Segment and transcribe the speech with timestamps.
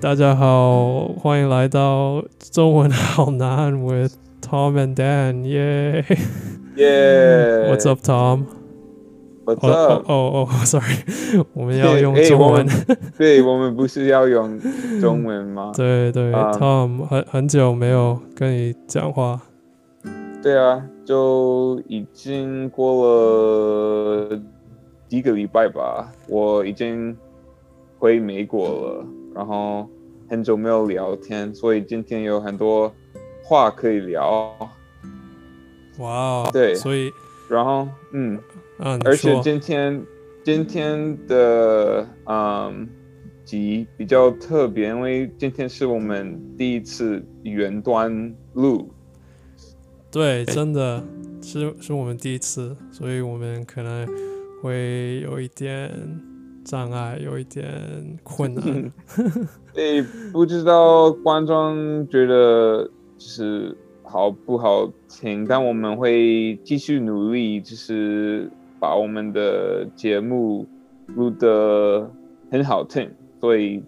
[0.00, 6.02] 大家好，欢迎来到中文好难 with Tom and Dan，耶
[6.76, 10.10] 耶 What's up, Tom？What's 哦 up？
[10.10, 10.96] 哦哦，sorry，
[11.52, 12.66] 我们要用哎中文。
[12.66, 14.58] 我对我们不是要用
[15.02, 15.72] 中文吗？
[15.76, 19.38] 对对啊，Tom，很很久没有跟你讲话。
[20.42, 24.40] 对啊，就已经过了
[25.10, 27.14] 一个礼拜吧，我已经
[27.98, 29.86] 回美国了，然后
[30.30, 32.94] 很久没有聊天，所以今天有很多
[33.42, 34.56] 话可以聊。
[35.98, 37.12] 哇哦，对所以
[37.48, 38.38] 然后，嗯，
[38.78, 40.00] 啊，而且今天
[40.44, 42.88] 今天的嗯
[43.44, 48.88] 集比较特别，因为今天是我们第一次远端录，
[50.12, 51.04] 对，真的
[51.42, 54.06] 是是我们第一次，所以我们可能
[54.62, 55.90] 会有一点
[56.64, 58.92] 障碍，有一点困难。
[59.72, 62.84] 所以不知道观众觉得
[63.16, 70.66] 就是好不好听，但我们会继续努力，就是把我们的节目
[71.06, 72.10] 录得
[72.50, 73.10] 很好听，
[73.40, 73.82] 所以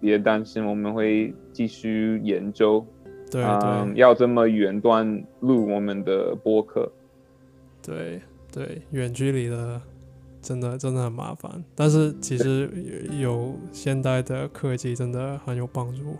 [0.00, 2.84] 别担心，我们会继续研究。
[3.30, 6.90] 对嗯，对要这么远端录我们的播客，
[7.80, 8.20] 对
[8.52, 9.80] 对，远距离的
[10.42, 12.70] 真的真的很麻烦，但是其实
[13.18, 16.16] 有有现代的科技真的很有帮助。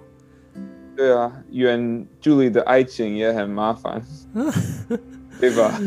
[0.96, 4.02] 对啊，远距离的爱情也很麻烦，
[5.41, 5.80] 对吧？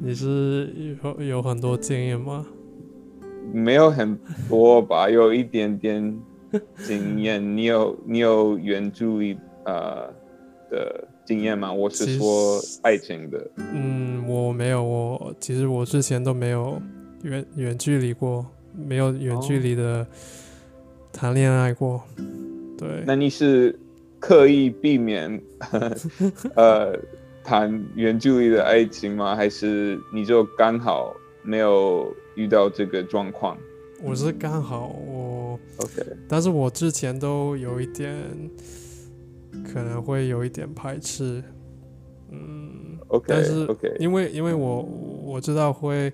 [0.00, 2.46] 你是有有很多经验吗？
[3.52, 4.16] 没有很
[4.48, 6.16] 多吧，有一点点
[6.86, 7.42] 经验。
[7.56, 10.08] 你有你有远距离呃
[10.70, 11.72] 的经验吗？
[11.72, 13.50] 我是说爱情的。
[13.56, 16.80] 嗯，我没有，我其实我之前都没有
[17.22, 20.06] 远远距离过，没有远距离的
[21.12, 22.02] 谈恋爱过。
[22.78, 23.78] 对，那你是
[24.18, 25.40] 刻意避免
[26.56, 26.98] 呃
[27.44, 29.34] 谈远距离的爱情吗？
[29.36, 33.56] 还是你就刚好没有遇到这个状况
[34.02, 38.14] 我是刚好我，？OK，但是我之前都有一点，
[39.70, 41.42] 可能会有一点排斥。
[42.30, 44.82] 嗯，OK 但是 OK，因为因为我
[45.24, 46.10] 我知道会，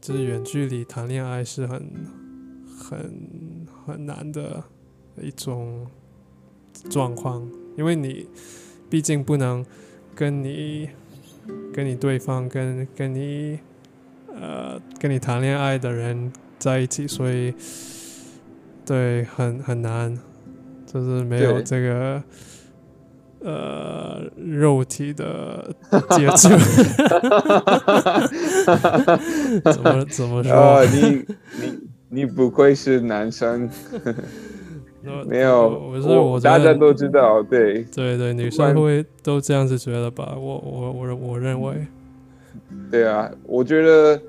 [0.00, 1.90] 就是远距离谈恋爱是很
[2.78, 4.64] 很很难的
[5.20, 5.86] 一种
[6.88, 7.46] 状况，
[7.76, 8.26] 因为你
[8.88, 9.64] 毕竟不能
[10.14, 10.88] 跟你
[11.72, 13.58] 跟你对方跟跟你
[14.28, 17.54] 呃跟你谈恋爱的人在一起，所以
[18.84, 20.18] 对很很难，
[20.86, 22.22] 就是没有这个。
[23.42, 25.74] 呃，肉体的
[26.10, 26.48] 接触，
[29.72, 30.52] 怎么怎么说？
[30.52, 31.24] 啊，你
[31.58, 31.78] 你
[32.10, 33.66] 你不愧是男生，
[35.26, 40.34] 没有，我是我大家都知道，对对对，女生会都这样子觉得吧？
[40.36, 41.86] 我我我我认为，
[42.90, 44.20] 对啊，我觉得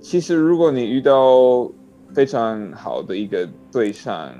[0.00, 1.68] 其实如果你遇到
[2.14, 4.32] 非常好的一个对象，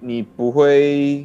[0.00, 1.24] 你不会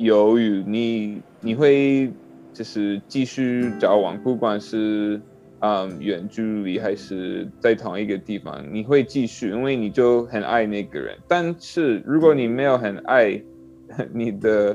[0.00, 2.10] 犹豫，你你会
[2.54, 5.20] 就是继续交往，不管是
[5.58, 11.14] 嗯远距离还是在同一个地方，你会继续，因为你就很爱那个人。
[11.28, 13.40] 但是如果你没有很爱
[14.14, 14.74] 你的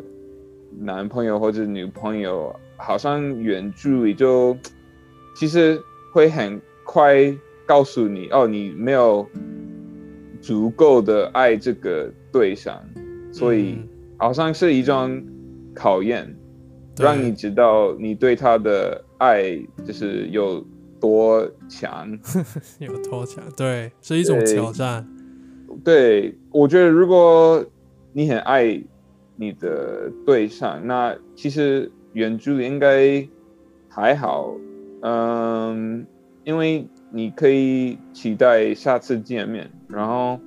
[0.80, 4.56] 男朋友或者女朋友，好像远距离就
[5.35, 5.81] 其实
[6.14, 7.35] 会很快
[7.66, 9.28] 告诉你，哦，你没有
[10.40, 12.80] 足够的爱这个对象，
[13.31, 13.80] 所以
[14.18, 15.24] 好像是一种
[15.74, 16.36] 考验，
[16.98, 20.66] 让你知道你对他的爱就是有
[21.00, 22.18] 多强。
[22.80, 25.08] 有多强，对，是一种挑战，
[25.84, 27.64] 对，我觉得如果
[28.14, 28.81] 你很爱
[29.36, 33.28] 你的对象，那其实远距离应该
[33.90, 34.56] 还好，
[35.02, 36.06] 嗯，
[36.46, 39.70] 因为你可以期待下次见面。
[39.88, 40.40] 然后，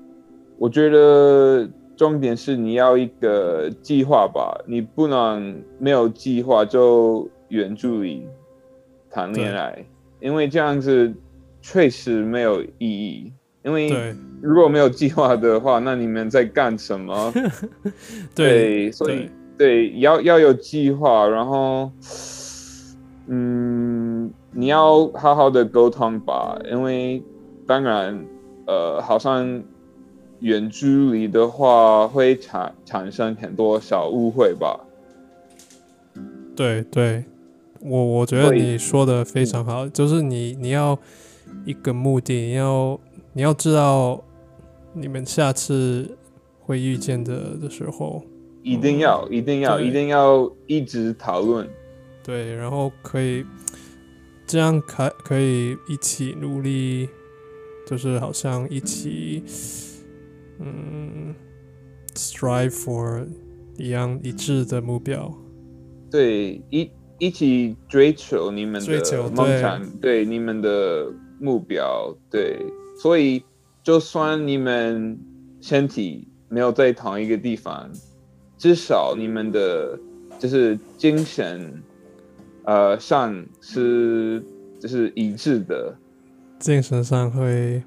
[0.58, 1.68] 我觉得
[2.00, 8.26] 重点是你要一个计划吧，你不能没有计划就远距离
[9.10, 9.84] 谈恋爱，
[10.18, 11.12] 因为这样子
[11.60, 13.30] 确实没有意义。
[13.62, 17.30] 因为如果没有计划的话，那你们在干什么？
[18.34, 21.92] 对所以对对要要有计划，然后
[23.26, 27.22] 嗯，你要好好的沟通吧，因为
[27.66, 28.24] 当然
[28.66, 29.62] 呃，好像
[30.40, 34.80] 远距离的话会产产生很多小误会吧。
[36.56, 37.24] 对对，
[37.80, 40.98] 我我觉得你说的非常好，就是你你要
[41.64, 43.00] 一个目的，你要
[43.32, 44.22] 你要知道
[44.92, 46.16] 你们下次
[46.60, 48.22] 会会遇见的的时候，
[48.62, 51.68] 一定要，一定要，一定要一直讨论。
[52.22, 53.44] 对，然后可以
[54.46, 57.08] 这样可可以一起努力，
[57.88, 59.42] 就是好像一起，
[60.60, 61.34] 嗯
[62.14, 63.26] ，strive for
[63.78, 65.34] 一样一致的目标。
[66.10, 72.58] 对，一一起追求你们的梦想，对你们的目标，对，
[73.00, 73.42] 所以
[73.82, 75.18] 就算你们
[75.60, 77.90] 身体没有在同一个地方，
[78.58, 79.98] 至少你们的
[80.38, 81.82] 就是精神，
[82.64, 84.42] 呃，上是
[84.80, 85.94] 就是一致的，
[86.58, 87.82] 精神上会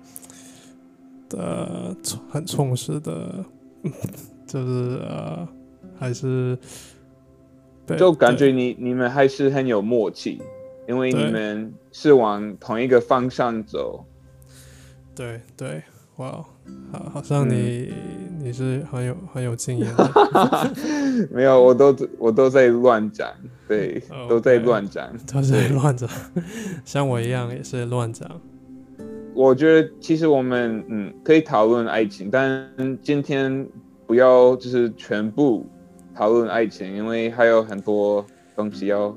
[1.38, 1.96] 呃
[2.30, 3.46] 很充实的，
[4.48, 5.48] 就是呃
[6.00, 6.58] 还是
[7.86, 10.42] 对就感觉你你们还是很有默契，
[10.88, 14.06] 因为你们是往同一个方向走。
[15.16, 15.84] 对对，
[16.18, 16.44] 哇，
[16.92, 17.94] 好，好像嗯你、
[18.40, 20.72] 你是很有很有经验的，
[21.30, 23.30] 没有，我都我都在乱讲，
[23.68, 25.08] 对，哦都在乱讲。
[25.32, 26.10] 都在乱讲，
[26.84, 28.42] 像我一样也是乱讲。
[29.36, 32.70] 我觉得其实我们嗯可以讨论爱情，但
[33.02, 33.68] 今天
[34.06, 35.66] 不要就是全部
[36.16, 38.26] 讨论爱情，因为还有很多
[38.56, 39.16] 东西要。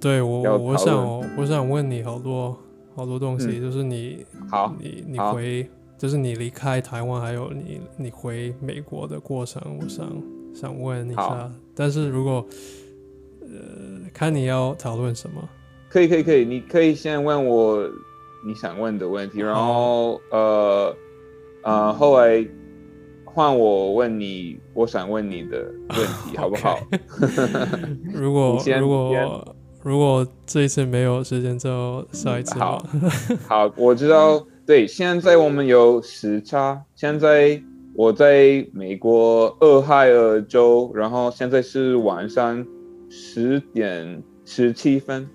[0.00, 2.56] 对我我想我想问你好多
[2.94, 5.66] 好多东西，嗯就是你好，你你回
[5.96, 10.06] 就是你离开台湾，还有你你回美国的过程，我想
[10.54, 11.50] 想问一下。
[11.74, 12.44] 但是如果
[13.40, 13.48] 呃
[14.12, 15.42] 看你要讨论什么，
[15.88, 17.88] 可以可以可以，你可以先问我
[18.46, 20.94] 你想问的问题，然后呃
[21.62, 22.46] 呃后来
[23.24, 25.58] 换我问你我想问你的
[25.90, 26.78] 问题， 好不好？
[28.12, 32.78] 如果如果如果这一次没有时间，就下一次吧
[33.48, 33.66] 好。
[33.66, 34.44] 好，我知道。
[34.66, 36.82] 对，现在我们有时差。
[36.94, 37.62] 现在
[37.94, 42.66] 我在美国俄亥俄州，然后现在是晚上
[43.10, 45.28] 十点十七分。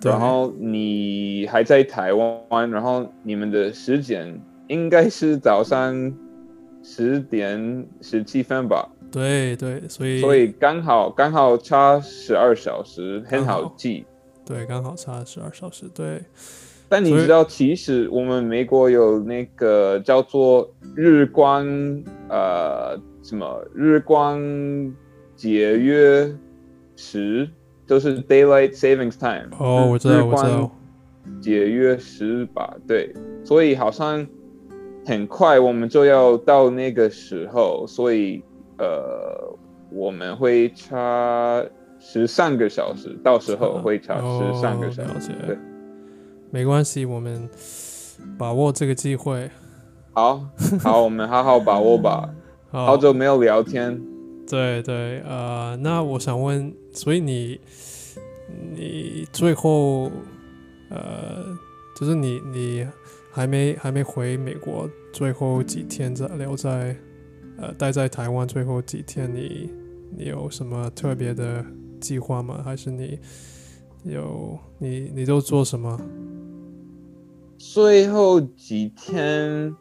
[0.00, 6.12] 对然后你还在台湾，然后你们的时间应该是早上
[6.82, 8.88] 十点十七分吧？
[9.10, 14.04] 对对，所以所以刚好刚好差十二小时，很好好记。
[14.44, 15.86] 对刚好差十二小时。
[15.94, 16.20] 对
[16.88, 21.66] 但你知道，其实我们美国有那个叫做日光，
[22.28, 24.40] 呃，什么日光
[25.34, 26.32] 节约
[26.94, 27.48] 时，
[27.86, 29.48] 就是 daylight savings time。
[29.58, 30.70] 哦，我知道我知道。
[31.40, 33.12] 节约时吧，对，
[33.44, 34.26] 所以好像
[35.04, 38.42] 很快我们就要到那个时候，所以
[38.78, 39.56] 呃，
[39.90, 41.64] 我们会差
[41.98, 45.32] 十三个小时，到时候会差十三个小时。
[45.32, 45.58] 哦对，
[46.50, 47.48] 没关系，我们
[48.38, 49.50] 把握这个机会。
[50.12, 50.40] 好
[50.80, 52.28] 好，我们好好把握吧。
[52.70, 54.00] 好 好久没有聊天，
[54.48, 57.60] 对对，呃，那我想问，所以你
[58.74, 60.10] 你最后
[60.90, 61.44] 呃，
[61.98, 62.86] 就是你你
[63.32, 66.96] 还没还没回美国，最后几天在留在
[67.58, 69.68] 呃待在台湾，最后几天你
[70.16, 71.64] 你有什么特别的
[72.00, 72.62] 计划吗？
[72.64, 73.18] 还是你
[74.04, 76.00] 有你你都做什么？
[77.58, 79.74] 最后几天，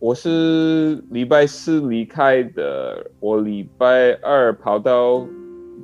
[0.00, 5.26] 我是礼拜四离开的，我礼拜二跑到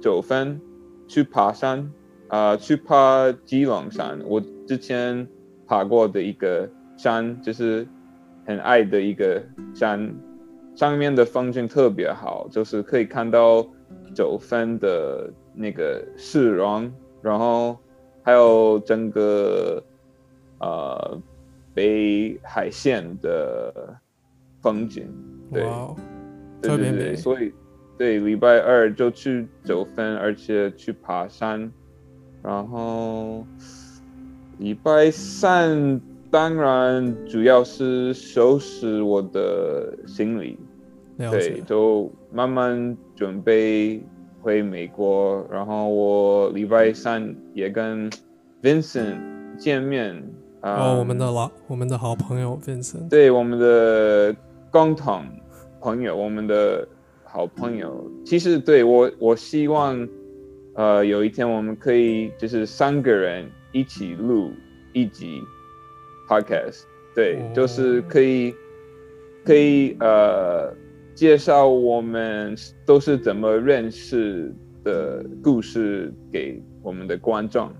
[0.00, 0.60] 九份
[1.08, 1.90] 去爬山，
[2.28, 5.26] 啊、去爬基隆山，我之前
[5.66, 7.84] 爬过的一个山，就是
[8.46, 9.42] 很爱的一个
[9.74, 10.14] 山，
[10.76, 13.66] 上面的风景特别好，就是可以看到
[14.14, 16.88] 九份的那个市容，
[17.20, 17.76] 然后
[18.22, 19.82] 还有整个
[20.60, 21.20] 呃
[21.74, 23.74] 北海线的
[24.64, 25.06] 风景，
[25.52, 25.62] 对。
[26.62, 27.52] 对对对，所以
[27.98, 31.70] 对礼拜二就去九分，而且去爬山，
[32.42, 33.46] 然后
[34.56, 40.58] 礼拜三当然主要是收拾我的行李，
[41.18, 41.62] 对，解。
[41.66, 44.02] 就慢慢准备
[44.40, 48.10] 回美国，然后我礼拜三也跟
[48.62, 49.18] Vincent
[49.58, 50.16] 见面。
[50.62, 54.34] 啊、哦，我们的老我们的好朋友 Vincent，对我们的
[54.74, 55.24] 共同
[55.80, 56.84] 朋友，我们的
[57.22, 60.08] 好朋友，其实对我，我希望，
[60.74, 64.50] 呃，有一天我们可以就是三个人一起录
[64.92, 65.40] 一集
[66.28, 66.82] podcast，
[67.14, 68.52] 对，哦就是可以
[69.44, 70.74] 可以呃
[71.14, 74.52] 介绍我们都是怎么认识
[74.82, 77.70] 的故事给我们的观众。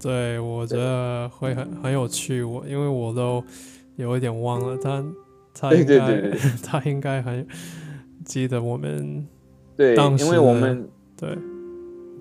[0.00, 3.42] 对我觉得会很很有趣，我因为我都
[3.96, 5.04] 有一点忘了，但
[5.52, 7.46] 他对对应该对对 他应该很
[8.24, 9.26] 记得我们
[9.76, 11.38] 对，因为我们对。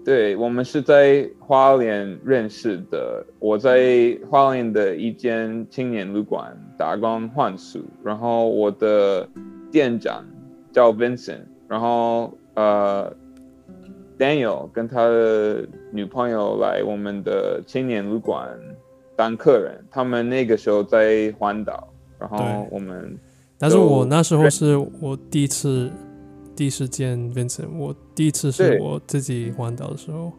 [0.05, 9.27] 对我们是在花莲认识的，我在花莲的一间青年旅馆打工换宿，然后我的
[9.69, 10.25] 店长
[10.71, 13.13] 叫 Vincent，然后呃
[14.17, 18.49] Daniel 跟他的女朋友来我们的青年旅馆
[19.15, 21.88] 当客人，他们那个时候在环岛，
[22.19, 23.17] 然后我们
[23.57, 25.89] 但是我那时候是我第一次
[26.55, 30.31] 第一次见 Vincent，我第一次是我自己环岛的时候，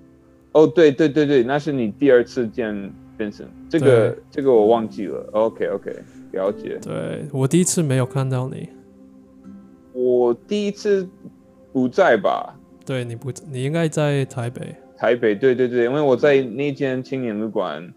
[0.52, 2.74] 哦，对对对对，那是你第二次见
[3.18, 5.28] Vincent，这个这个我忘记了。
[5.32, 5.90] OK OK，
[6.32, 6.78] 了解。
[6.82, 8.68] 对我第一次没有看到你，
[9.92, 11.08] 我第一次
[11.72, 12.54] 不在吧？
[12.84, 17.92] 对你不你应该在台北，台北，对对对，因为我在那间青年旅馆，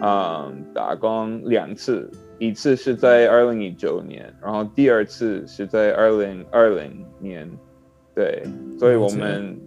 [0.00, 7.50] 嗯，打工两次，一次是在二零一九年，然后第二次是在二零二零年，
[8.14, 8.42] 对，
[8.78, 9.58] 所以我们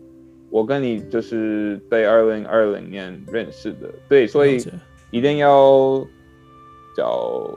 [0.50, 4.64] 我跟你就是在二零二零年认识的，对，所以
[5.12, 6.06] 一定要
[6.96, 7.52] 找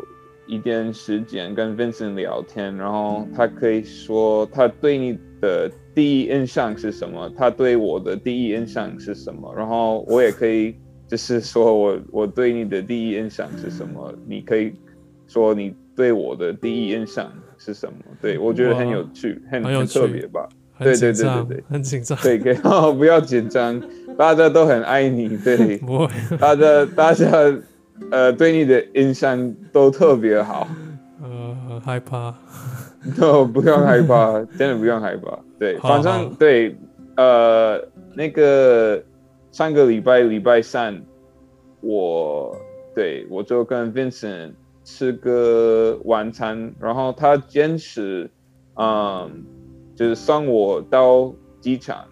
[0.47, 10.75] 一点时间跟 Vincent 聊天，然后他可以说他对你的第一印象是什么，他对我的第一印象是什么，然后我也可以
[11.07, 14.75] 就是说我我对你的第一印象是什么，你可以
[15.27, 20.49] 说你对我的第一印象是什么，对我觉得很有趣，很很特别吧。
[20.77, 21.65] 很对对对对对。
[21.71, 23.81] 很紧张，对，可以 哦，不要紧张，
[24.19, 25.77] 大家都很爱你，对。
[25.79, 27.31] 不会，大家大家
[28.11, 30.67] 呃对你的印象都特别好，
[31.23, 32.35] 呃，很害怕，
[33.17, 35.39] 都 不用害怕， 真的不用害怕。
[35.61, 36.25] 对，反正好。
[36.39, 36.77] 对，
[37.17, 37.81] 呃，
[38.15, 39.01] 那个
[39.53, 41.01] 上个礼拜礼拜三，
[41.81, 42.57] 我
[42.97, 44.53] 对我就跟 Vincent
[44.85, 48.31] 吃个晚餐，然后他坚持，
[48.77, 49.43] 嗯，
[49.97, 52.05] 就是送我到机场。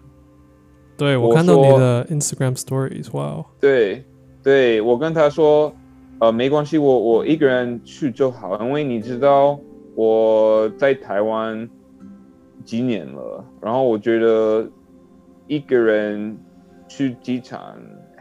[0.97, 4.03] 对我看到你的 Instagram stories，哇哦，对，
[4.41, 5.71] 对我跟他说，
[6.19, 9.59] 呃，没关系，我我一个人去就好，因为你知道
[9.95, 11.69] 我在台湾
[12.65, 14.67] 几年了，然后我觉得
[15.47, 16.35] 一个人
[16.87, 17.75] 去机场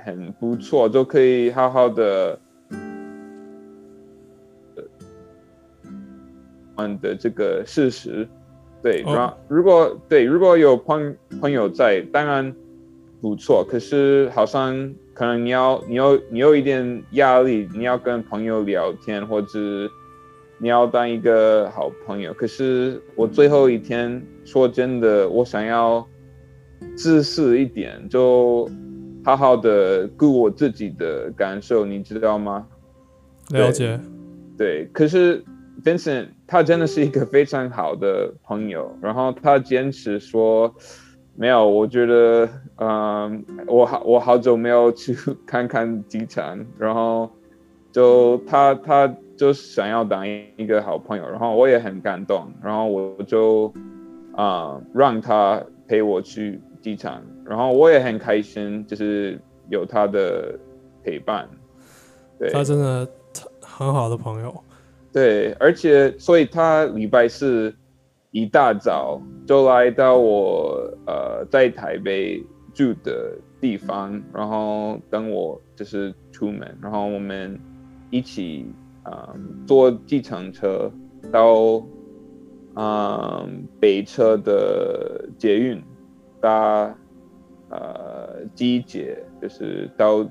[0.05, 2.39] 很不错，就可以好好的。
[6.89, 8.27] 嗯的这个事实，
[8.83, 12.55] 对，哦然后如果对如果有朋朋友在，当然
[13.21, 19.59] 不错，可是好像可能你要你有你有一点压力，你要跟朋友聊天，或者
[20.59, 22.33] 你要当一个好朋友。
[22.35, 26.05] 可是我最后一天说真的，我想要
[26.97, 28.69] 自私一点，就
[29.25, 32.67] 好好的顾我自己的感受，你知道吗？
[33.51, 34.01] 了解，
[34.57, 35.45] 对，可是
[35.85, 40.73] Vincent 他真的是一个非常好的朋友，然后他坚持说
[41.35, 47.31] 没有，我觉得，嗯，我好我好久没有去看看机场，然后
[47.91, 53.73] 就他他就想要当一个好朋友，然后我也很感动，然后我就
[54.35, 59.39] 啊、让他陪我去机场，然后我也很开心，就是
[59.69, 60.59] 有他的
[61.05, 61.49] 陪伴，
[62.39, 63.07] 对，他真的
[63.61, 64.65] 很好的朋友，
[65.13, 67.75] 对，而且所以他礼拜四
[68.31, 72.43] 一大早就来到我呃在台北
[72.73, 77.61] 住的地方，然后等我就是出门，然后我们
[78.09, 78.67] 一起
[79.05, 80.91] 嗯坐计程车
[81.31, 81.85] 到
[82.75, 85.83] 嗯北车的捷运
[86.41, 86.97] 搭
[87.69, 90.27] 呃机捷，就是到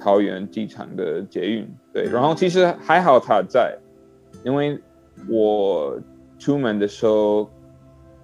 [0.00, 3.78] 桃园机场的捷运，对，然后其实还好他在，
[4.44, 4.78] 因为
[5.28, 5.98] 我
[6.38, 7.48] 出门的时候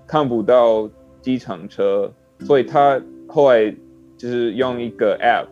[0.06, 0.88] 看不到
[1.20, 3.70] 机场车，所以他后来
[4.16, 5.46] 就是用一个 app，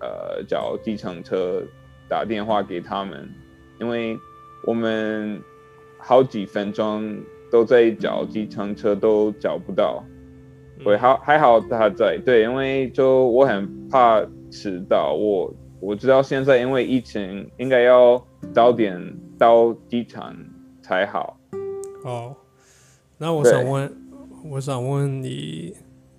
[0.00, 1.62] 呃，找计程车
[2.08, 3.28] 打电话给他们，
[3.80, 4.18] 因为
[4.66, 5.40] 我们
[5.98, 7.16] 好几分钟
[7.50, 10.04] 都在找计程车都找不到，
[10.84, 19.00] 对，嗯还还好他在，对，因为就我很怕迟到，我我知道现在因为疫情应该要早点
[19.38, 20.36] 到机场
[20.82, 21.38] 才好。
[22.04, 22.34] 哦，
[23.18, 23.96] 那我想问，
[24.50, 25.74] 我想问你，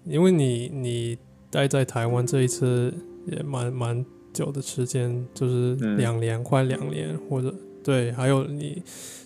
[0.06, 1.18] 因为你你
[1.52, 2.94] 待在台湾这一次
[3.28, 8.82] 也蛮蛮久的时间，就是嗯两年，快两年，或者对，还有你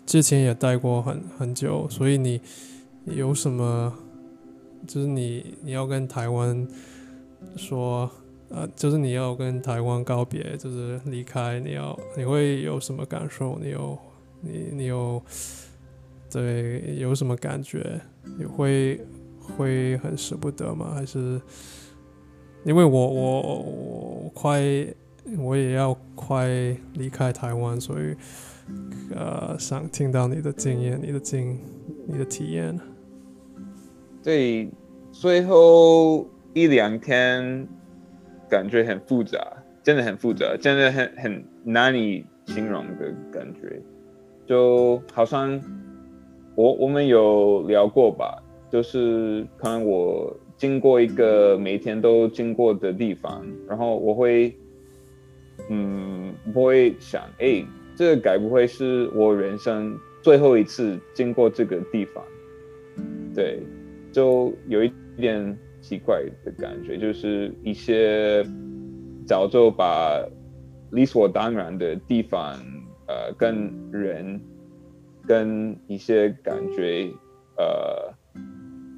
[0.05, 2.41] 之前也待过很很久，所以你
[3.03, 3.93] 你有什么，
[4.87, 6.67] 就是你你要跟台湾
[7.55, 8.09] 说。
[8.53, 13.57] 啊，就是你要跟台湾告别，就是离开，你要你会有什么感受？
[13.59, 13.97] 你有
[14.41, 15.21] 你你有
[16.29, 17.99] 对，有什么感觉？
[18.37, 19.01] 你会
[19.39, 20.91] 会很舍不得吗？
[20.93, 21.41] 还是
[22.63, 24.61] 因为我我我快
[25.37, 26.47] 我也要快
[26.93, 28.15] 离开台湾，所以
[29.15, 31.59] 呃想听到你的经验、你的经、
[32.07, 32.79] 你的体验。
[34.21, 34.69] 对，
[35.11, 37.67] 最后一两天
[38.53, 39.39] 感觉很复杂，
[39.81, 43.81] 真的很复杂，真的很很难以形容的感觉，
[44.45, 45.59] 就好像。
[46.55, 48.37] 我我们有聊过吧，
[48.69, 54.55] 就是可能我经过一个每天都经过的地方，然后我会，
[55.71, 62.23] 嗯，不会想，哎，这个该不会是我人生最后一次经过这个地方？
[63.33, 63.59] 对，
[64.11, 68.43] 就有一点奇怪的感觉，就是一些
[69.27, 70.19] 早就把
[70.89, 72.57] 理所当然的地方，
[73.05, 74.41] 呃，跟人。
[75.25, 77.09] 跟一些感觉，
[77.55, 78.13] 呃，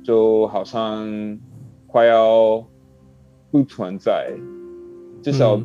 [0.04, 1.40] 就好像
[1.86, 2.68] 快要
[3.52, 4.32] 不存在，
[5.22, 5.62] 至少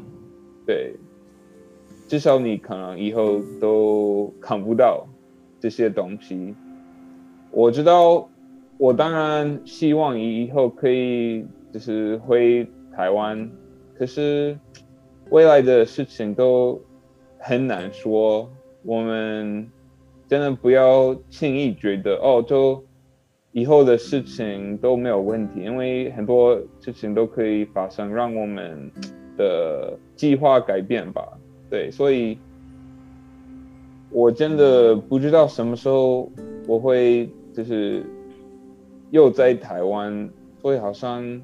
[0.66, 0.94] 对，
[2.06, 5.08] 至少你可能以后都看不到
[5.58, 6.54] 这些东西。
[7.50, 8.28] 我知道，
[8.80, 13.48] 我当然希望以后可以就是回台湾，
[13.94, 14.58] 可是
[15.28, 16.80] 未来的事情都
[17.38, 18.50] 很难说。
[18.82, 19.70] 我们。
[20.30, 22.80] 真的不要轻易觉得哦，就
[23.50, 28.88] 以后的事情都没有问题，因为很多事情都可以发生，让我们
[29.36, 31.20] 的计划改变吧。
[31.68, 32.38] 对，所以
[34.12, 36.30] 我真的不知道什么时候
[36.68, 38.04] 我会就是
[39.10, 40.28] 又在台湾，
[40.60, 41.40] 所以好像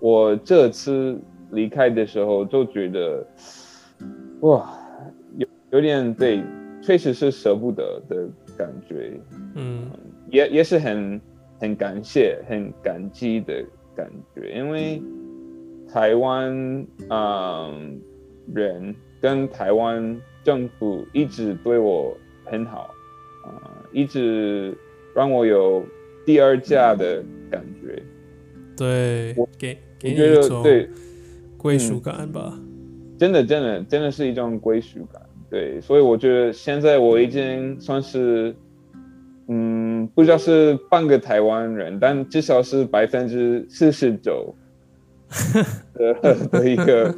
[0.00, 1.18] 我这次
[1.50, 3.26] 离开的时候就觉得
[4.40, 4.70] 哇，
[5.36, 6.42] 有有点对。
[6.82, 8.26] 确实是舍不得的
[8.56, 9.12] 感觉，
[9.54, 9.90] 嗯，
[10.30, 11.20] 也也是很
[11.60, 13.62] 很感谢、很感激的
[13.94, 15.02] 感觉，因为
[15.92, 16.50] 台湾
[17.10, 18.00] 嗯
[18.54, 22.94] 人跟台湾政府一直对我很好，
[23.44, 24.74] 啊，一直
[25.14, 25.84] 让我有
[26.30, 28.00] 第二家的感觉，
[28.76, 30.88] 对，给给你一种对
[31.56, 32.56] 归属感吧，
[33.18, 35.20] 真的真的真的是一种归属感。
[35.50, 38.54] 对，所以我觉得现在我已经算是，
[39.48, 44.54] 嗯，不知道是半个台湾人，但至少是百分之四十九
[45.94, 47.12] 的的一个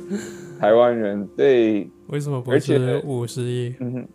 [0.59, 1.29] 台湾人。
[1.37, 3.75] 对， 为什么不是五十亿？
[3.79, 4.07] 嗯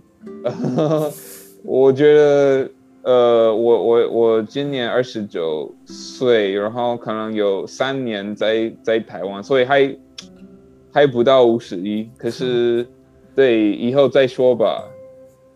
[0.44, 1.12] 哼，
[1.64, 2.72] 我觉得，
[3.08, 9.98] 呃，我我我今年二十九岁，然后可能有三年在在台湾，所以还
[10.92, 12.86] 还不到五十一，可是。
[13.34, 14.84] 对，以后再说吧。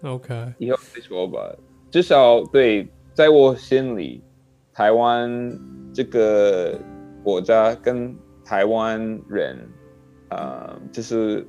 [0.03, 1.39] OK，以后再说吧。
[1.89, 4.21] 至少对，在我心里，
[4.71, 5.51] 台湾
[5.91, 6.77] 这个
[7.23, 9.57] 国家跟台湾人，
[10.29, 11.43] 啊，就是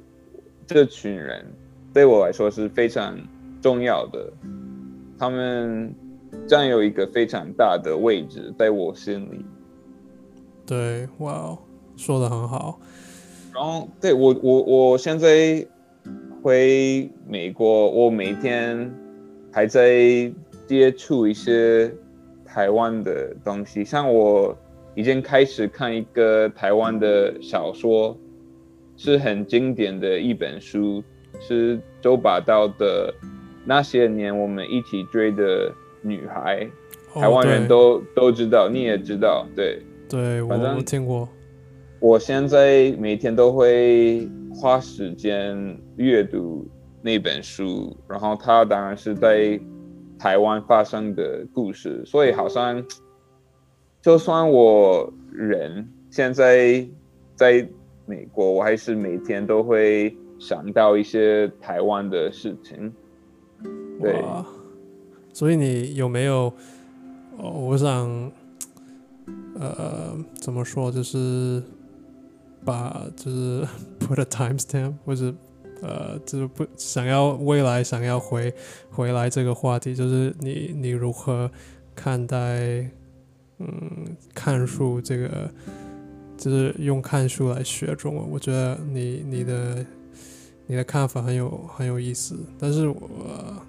[0.67, 1.45] 这群人，
[1.93, 3.15] 对我来说是非常
[3.61, 4.33] 重要的。
[5.23, 5.95] 他们
[6.49, 9.47] 占有一个非常大的位置在我心里。
[10.67, 11.57] 对，哇，
[11.97, 12.81] 说的很好。
[13.55, 15.65] 然后，对我，我，我现在。
[16.43, 18.93] 回美国，我每天
[19.53, 20.29] 还在
[20.67, 21.89] 接触一些
[22.45, 24.59] 台湾的东西，像我
[24.97, 28.19] 已经开始看一个台湾的小说，
[28.97, 31.01] 是很经典的一本书，
[31.39, 33.15] 是周把刀的
[33.65, 36.69] 《那些年我们一起追的女孩》，
[37.21, 41.29] 台湾人都都知道，你也知道，对对，我听过。
[42.01, 46.67] 我现在每天都会花时间阅读
[47.01, 49.59] 那本书，然后它当然是在
[50.19, 52.85] 台湾发生的故事，所以好像
[54.01, 56.85] 就算我人现在
[57.37, 57.65] 在
[58.05, 62.93] 美国，我还是每天都会想到一些台湾的事情。
[64.03, 64.23] 对，
[65.33, 66.53] 所以你有没有？
[67.39, 68.31] 我想，
[69.59, 71.63] 呃，怎么说，就是。
[72.65, 73.67] 把就是
[73.99, 75.35] put a timestamp，或者
[75.83, 78.55] 呃，就是不想要未来想要回
[78.89, 81.51] 回来这个话题，就是你你如何
[81.97, 82.89] 看待
[83.59, 85.51] 嗯看书这个，
[86.39, 89.85] 就是用看书来学中文，我觉得你你的
[90.67, 93.01] 你的看法很有很有意思，但是我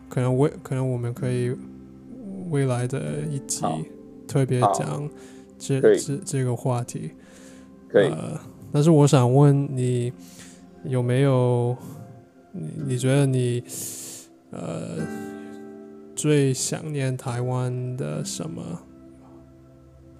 [0.08, 1.56] 可能未可能我们可以
[2.50, 3.66] 未来的一集
[4.28, 5.10] 特别讲
[5.58, 7.12] 这这这个话题，
[7.90, 8.12] 可以。
[8.72, 10.14] 但是我想问你，
[10.84, 11.76] 有没有
[12.52, 13.64] 你你觉得你
[14.52, 14.98] 呃
[16.16, 18.62] 最想念台湾的什么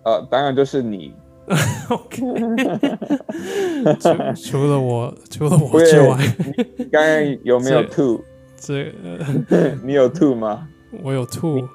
[0.04, 1.14] 呃，当然就是你。
[4.00, 4.10] 除
[4.52, 6.18] 除了我，除了我之外，
[6.78, 8.24] 你刚刚有没有这吐？
[8.58, 9.20] 这、呃、
[9.84, 10.68] 你有吐吗？
[11.02, 11.68] 我有吐。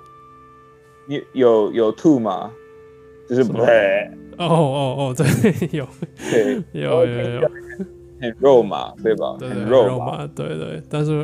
[1.07, 2.51] 你有有吐吗？
[3.29, 5.27] 就是什么对哦哦哦，对，
[5.73, 5.87] 有
[6.31, 7.51] 对，有有有，
[8.21, 9.37] 很肉麻，对吧？
[9.41, 11.23] 很肉麻，对对，但是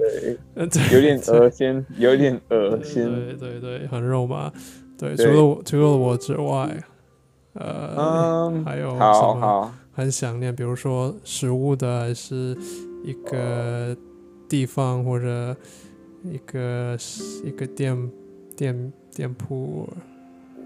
[0.92, 3.04] 有点恶心，有点恶心。
[3.38, 4.52] 对对对，很肉麻。
[4.98, 6.76] 对，除对了我除了我之外，
[7.55, 9.35] 呃，嗯，还有什么好。
[9.35, 12.57] 好，很想念，比如说食物的，还是
[13.05, 13.97] 一个
[14.49, 15.57] 地方或者
[16.25, 16.97] 一个
[17.45, 18.11] 一个店
[18.57, 19.88] 店店铺。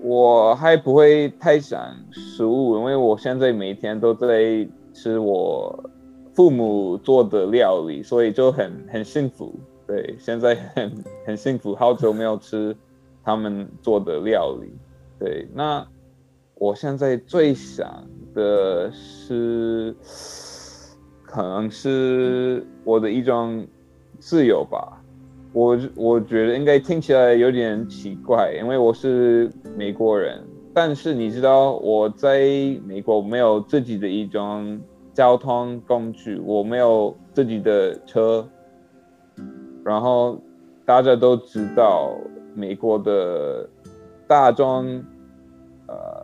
[0.00, 5.78] 我还不会太想食物，因为我现在每天都在吃我
[6.34, 9.52] 父母做的料理，所以就很很幸福。
[9.86, 11.92] 对，现在很很幸福，好。
[11.94, 12.76] 久没有吃
[13.24, 14.70] 他们做的料理。
[15.18, 15.84] 对，那
[16.60, 19.94] 我现在最想的是，
[21.22, 23.64] 可能是我的一种
[24.18, 25.00] 自由吧。
[25.52, 30.42] 我我觉得应该听起来有点奇怪，因为我是美国人，
[30.74, 32.40] 但是你知道我在
[32.84, 34.80] 美国没有自己的一种
[35.14, 38.46] 交通工具，我没有自己的车，
[39.84, 40.38] 然后
[40.84, 42.16] 大家都知道
[42.54, 43.68] 美国的
[44.26, 45.02] 大众
[45.86, 46.17] 呃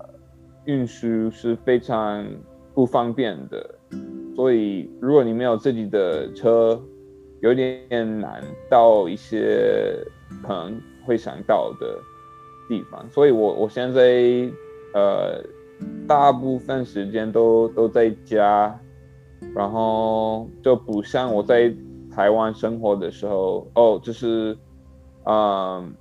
[0.66, 2.27] 运输是非常
[2.74, 3.74] 不方便的，
[4.35, 6.81] 所以如果你没有自己的车，
[7.40, 7.87] 有点
[8.20, 9.94] 难到一些
[10.42, 11.98] 可能会想到的
[12.68, 14.03] 地方，所以我我现在
[14.94, 15.44] 呃
[16.09, 18.79] 大部分时间都都在家，
[19.55, 21.72] 然后就不像我在
[22.11, 24.57] 台湾生活的时候，哦，就是
[25.27, 25.94] 嗯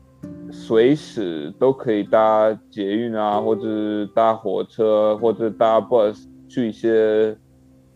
[0.51, 7.35] 随时都可以搭捷运啊，或者搭火车，或者搭 bus 去一些。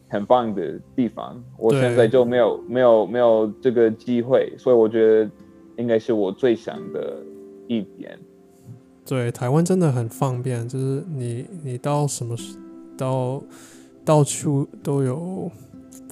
[0.09, 5.29] 很棒的地方，我现在就没有没有没有这个机会，所以我觉得
[5.75, 7.17] 应该是我最想的
[7.67, 8.17] 一点。
[9.05, 12.57] 对，台湾真的很方便，就是你你到什么时
[12.97, 13.43] 到
[14.05, 15.51] 到处都有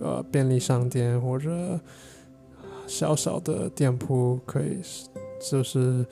[0.01, 1.49] 呃便利商店或者
[2.86, 4.82] 小小的店铺可以，
[5.39, 6.06] 就是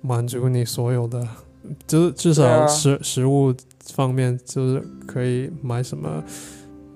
[0.00, 1.26] 满足你所有的，
[1.86, 3.54] 就是至少食、食物
[3.92, 6.22] 方面就是可以买什么。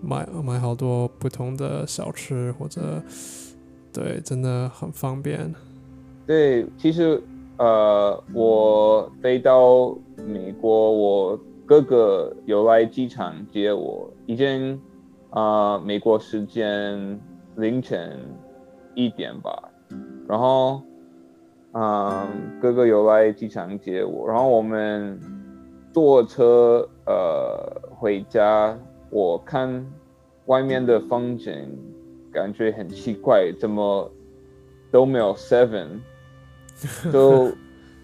[0.01, 3.03] 买买好多不同的小吃，或者
[3.93, 5.53] 对，真的很方便。
[6.25, 7.21] 对，其实
[7.57, 9.93] 呃，我飞到
[10.25, 14.81] 美国，我哥哥有来机场接我，已经
[15.31, 17.19] 啊、呃美国时间
[17.57, 18.21] 凌晨
[18.95, 19.69] 一点吧，
[20.29, 20.81] 然后
[21.81, 22.27] 嗯，
[22.61, 25.17] 哥哥有来机场接我，然后我们
[25.93, 28.77] 坐车呃回家。
[29.11, 29.87] 我看
[30.47, 31.55] 外面的风景，
[32.33, 34.11] 感觉很奇怪，怎么
[34.91, 36.01] 都没有 Seven，
[37.13, 37.53] 都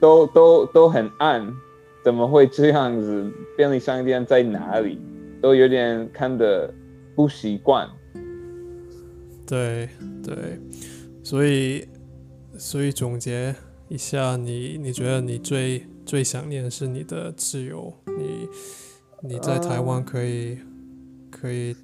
[0.01, 1.53] 都都都很暗，
[2.05, 3.31] 怎么会这样子？
[3.57, 4.99] 便利商店在哪里？
[5.43, 6.73] 都有点看的
[7.15, 7.87] 不习惯。
[9.47, 9.89] 对
[10.23, 10.59] 对，
[11.23, 11.87] 所以
[12.57, 13.55] 所以总结
[13.89, 18.49] 一下你，你觉得你最最想念的是你的自由，你
[19.21, 20.59] 你在台湾可以。
[21.37, 21.77] 可以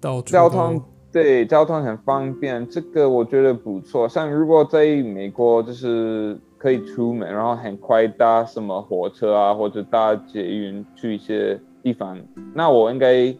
[0.00, 4.08] 到交通对交通很方便，这个我觉得不错。
[4.08, 12.18] 像如果在美国，就是可以出门，然后很快搭什么火车啊，或者搭捷运去一些地方，
[12.54, 13.34] 那我应该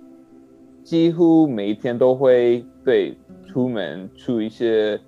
[0.82, 5.00] 几乎每一天都会对出门去一些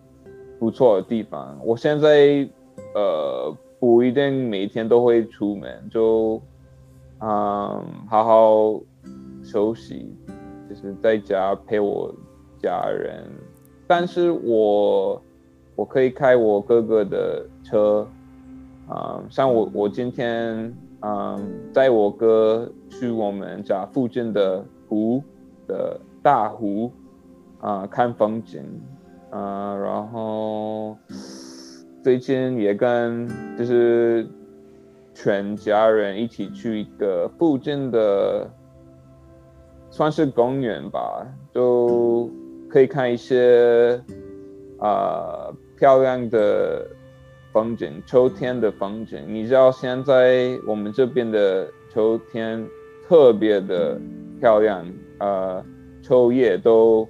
[0.58, 1.58] 不错的地方。
[1.64, 2.48] 我现在
[2.94, 6.40] 呃不一定每天都会出门，就
[7.20, 8.80] 嗯好好。
[9.46, 10.10] 休息，
[10.70, 12.10] 就是在家陪我
[12.62, 13.22] 家人，
[13.86, 15.20] 但是我
[15.76, 18.08] 我可以开我哥哥的车，
[18.88, 25.22] 啊、像我我今天嗯载我哥去我们家附近的湖
[25.68, 26.90] 的大湖
[27.60, 28.64] 啊、看风景，
[29.34, 30.96] 呃，然后
[32.02, 34.26] 最近也跟就是
[35.12, 38.48] 全家人一起去一个附近的。
[39.90, 42.28] 算是公园吧，就
[42.68, 44.02] 可以看一些
[44.80, 46.84] 啊、漂亮的
[47.52, 49.22] 风景，秋天的风景。
[49.28, 52.66] 你知道现在我们这边的秋天
[53.08, 53.96] 特别的
[54.40, 54.84] 漂亮，
[55.20, 55.64] 呃，
[56.02, 57.08] 秋叶都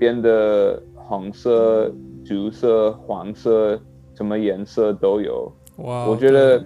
[0.00, 1.90] 变得红色、
[2.24, 3.80] 橘色、黄色，
[4.14, 5.52] 什么颜色都有。
[5.78, 6.64] 哇，我觉得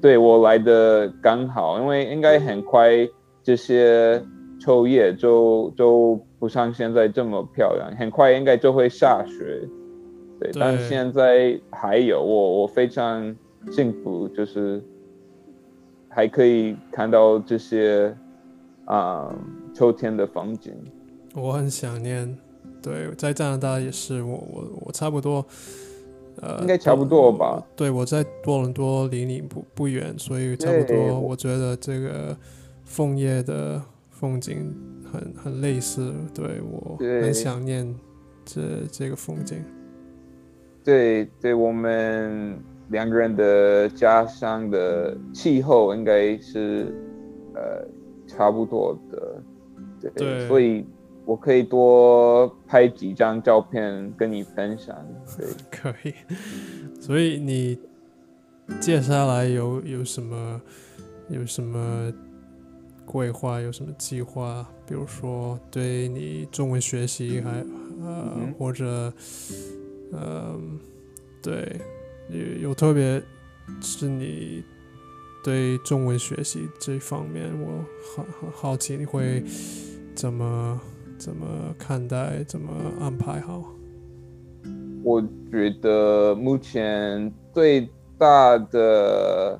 [0.00, 2.90] 对我来的刚好，因为应该很快
[3.42, 4.22] 这些
[4.60, 9.66] 秋叶就就不像现在这么漂亮，很快应该就会下雪。
[10.38, 13.34] 对，但现在还有我我非常
[13.70, 14.82] 幸福，就是
[16.08, 18.14] 还可以看到这些
[18.84, 19.32] 啊
[19.72, 20.74] 秋天的风景。
[21.34, 22.36] 我很想念，
[22.82, 25.46] 对，在加拿大也是，我我我差不多，
[26.40, 27.64] 呃，应该差不多吧。
[27.76, 31.20] 对，我在多伦多离你不不远，所以差不多。
[31.20, 32.36] 我觉得这个
[32.84, 34.74] 枫叶的风景
[35.12, 37.94] 很很类似，对我很想念
[38.44, 39.62] 这这个风景。
[40.82, 46.92] 对，对我们两个人的家乡的气候应该是
[47.54, 47.86] 呃
[48.26, 50.84] 差不多的，对，所以。
[51.24, 54.96] 我可以多拍几张照片跟你分享，
[55.38, 56.12] 对， 可以。
[57.00, 57.78] 所以你
[58.80, 60.60] 接下来有有什么
[61.28, 62.12] 有什么
[63.04, 64.68] 规划，有什么计划？
[64.86, 67.64] 比如说对你中文学习，还
[68.02, 69.12] 呃或者
[70.12, 70.58] 呃
[71.40, 71.80] 对
[72.28, 73.22] 有有特别
[73.80, 74.62] 是你
[75.44, 77.84] 对中文学习这方面，我
[78.16, 79.44] 很很好奇你会
[80.16, 80.80] 怎么。
[81.24, 81.46] 怎么
[81.78, 82.42] 看待？
[82.42, 83.62] 怎么安排好？
[85.04, 89.56] 我觉得目前最大的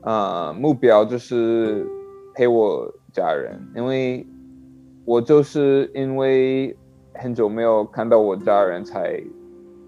[0.00, 1.86] 呃目标就是
[2.34, 4.26] 陪我家人，因为
[5.04, 6.74] 我就是因为
[7.12, 9.22] 很久没有看到我家人，才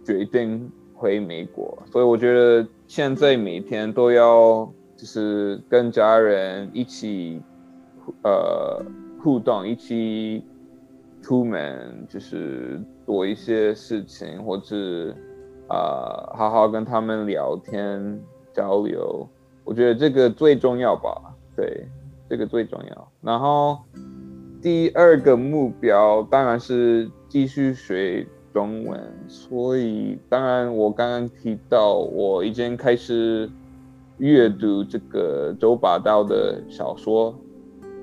[0.04, 1.82] 决定回美国。
[1.90, 7.40] 所以我觉得现在每天都要就是跟家人一起
[8.24, 8.84] 呃。
[9.20, 10.44] 互动，一起
[11.20, 15.14] 出门，就是做一些事情，或者
[15.68, 18.20] 啊，好好跟他们聊天
[18.54, 19.28] 交流。
[19.64, 21.86] 我觉得这个最重要吧，对，
[22.28, 23.12] 这个最重要。
[23.20, 23.78] 然后
[24.62, 33.50] 第二个目标当然是继续学中文，所以当然我刚刚提到我已经开始
[34.16, 37.34] 阅读这个周八道的小说。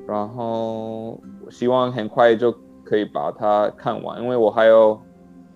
[0.08, 5.00] 然后我希望很快就可以把它看完，因为我还有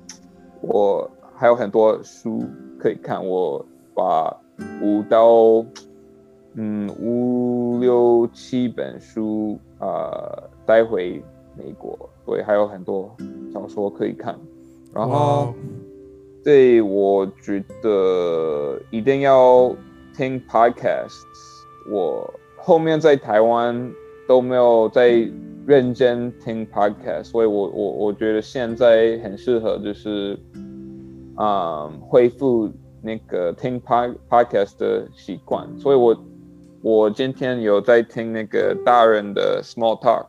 [0.62, 2.43] 我还有很多书
[2.79, 3.23] 可以看。
[3.23, 4.35] 我把
[4.81, 5.63] 五到
[6.55, 10.19] 嗯五六七本书啊
[10.65, 11.23] 带回
[11.55, 13.15] 美国，所以还有很多
[13.53, 14.35] 小说可以看。
[14.91, 15.53] 然后
[16.43, 19.71] 对我觉得一定要
[20.17, 21.23] 听 podcast。
[21.91, 23.91] 我后面在台湾。
[24.29, 25.27] 都没有在
[25.65, 30.37] 认真听 podcast，所以我我我觉得现在很适合，就是
[31.33, 32.69] 啊恢复
[33.01, 35.67] 那个听 pod podcast 的习惯。
[35.79, 36.15] 所以我
[36.83, 40.27] 我今天有在听那个大人的 small talk，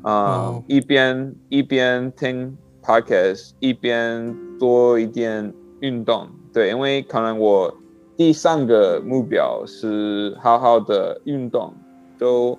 [0.00, 6.26] 啊一边一边听 podcast，一边多一点运动。
[6.54, 7.70] 对，因为可能我
[8.16, 11.74] 第三个目标是好好的运动，
[12.18, 12.58] 都。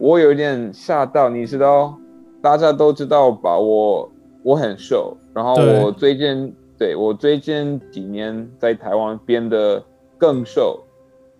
[0.00, 1.94] 我有点吓到，你知道，
[2.40, 3.58] 大家都知道吧？
[3.58, 4.10] 我
[4.42, 9.84] 我很瘦，然后我最近对我最近几年在台湾变得
[10.16, 10.82] 更瘦，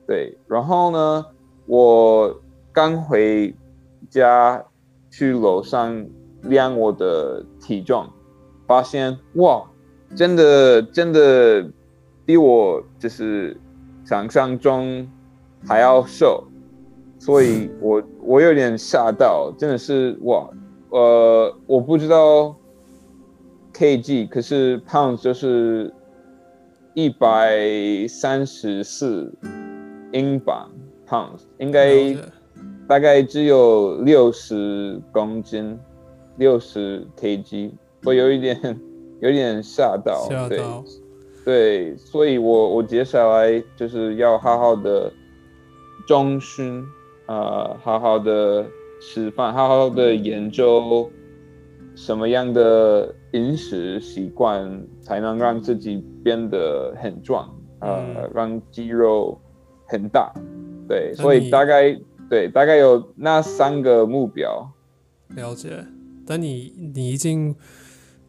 [0.06, 1.24] 对，然后呢，
[1.64, 2.38] 我
[2.70, 3.54] 刚回
[4.10, 4.62] 家
[5.10, 6.06] 去楼上
[6.42, 8.04] 量我的体重，
[8.66, 9.64] 发现哇，
[10.14, 11.66] 真的真的
[12.26, 13.58] 比我就是
[14.04, 15.08] 想象中
[15.66, 16.44] 还要瘦。
[17.20, 20.48] 所以我我有点吓到，真的是哇，
[20.88, 22.56] 呃，我不知道
[23.74, 25.92] kg，可是 pounds 就是
[26.94, 29.30] 一百三十四
[30.12, 30.70] 英镑
[31.06, 32.16] pounds，应该
[32.88, 35.78] 大概只有六十公斤，
[36.38, 37.70] 六十 kg，
[38.02, 38.58] 我有一点
[39.20, 40.58] 有点吓到，对
[41.44, 45.12] 对，所以我我接下来就是要好好的
[46.06, 46.82] 中训。
[47.30, 48.66] 呃，好好的
[49.00, 51.08] 吃饭，好好的研究
[51.94, 57.48] 什么样的饮食习惯才能让自己变得很壮，
[57.82, 59.40] 呃，让肌肉
[59.86, 60.32] 很大。
[60.88, 61.96] 对，所以大概
[62.28, 64.68] 对，大概有那三个目标。
[65.36, 65.84] 了解。
[66.26, 67.54] 但你你已经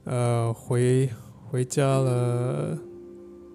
[0.04, 1.10] 呃回
[1.50, 2.78] 回家了。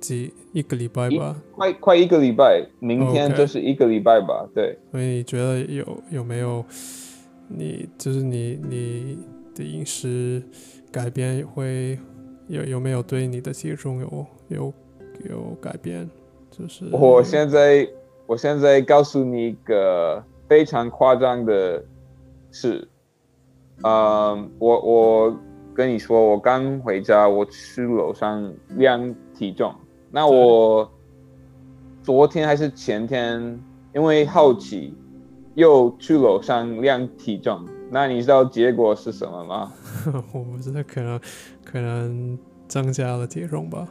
[0.00, 4.48] 几一个礼拜吧，快快一个礼拜，明天就是一个礼拜吧。
[4.54, 6.64] 对，所以你觉得有有没有
[7.48, 9.18] 你就是你你
[9.54, 10.42] 的饮食
[10.90, 11.98] 改变会
[12.48, 14.74] 有有没有对你的体重有有
[15.28, 16.08] 有改变？
[16.50, 17.86] 就是我现在
[18.26, 21.84] 我现在告诉你一个非常夸张的
[22.50, 22.88] 事，
[23.82, 25.36] 嗯，我我
[25.74, 29.74] 跟你说，我刚回家，我去楼上量体重，
[30.16, 30.90] 那我
[32.02, 33.60] 昨天还是前天，
[33.94, 34.94] 因为好奇，
[35.52, 39.70] 又去楼上量体重，那你知道结果是什么吗？
[40.32, 41.20] 我不知道，可能
[41.62, 43.86] 可能增加了体重吧。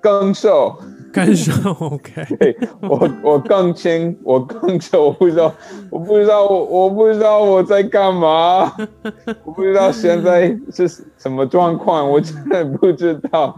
[0.00, 0.76] 更瘦，
[1.12, 2.24] 更瘦， OK。
[2.40, 5.54] 对我，我更轻，我更瘦，我不知道，
[5.90, 8.72] 我不知道，我不知道我在干嘛，
[9.46, 13.56] 我不知道现在是什么状况，我真的不知道。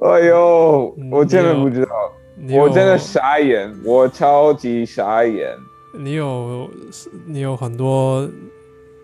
[0.00, 1.90] 哎呦，我真的不知道，
[2.56, 5.56] 我真的傻眼，我超级傻眼。
[5.92, 6.68] 你有，
[7.26, 8.28] 你有很多，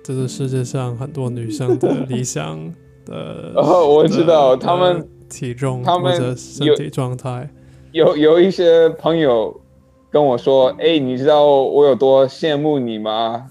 [0.02, 2.58] 这是世界上很多女生的理想
[3.04, 3.52] 的。
[3.56, 5.08] 哦，我知道他们。
[5.26, 7.48] 体重，他们身体状态，
[7.90, 9.58] 有有一些朋友
[10.10, 13.46] 跟我说：“哎，你知道我有多羡慕你吗？”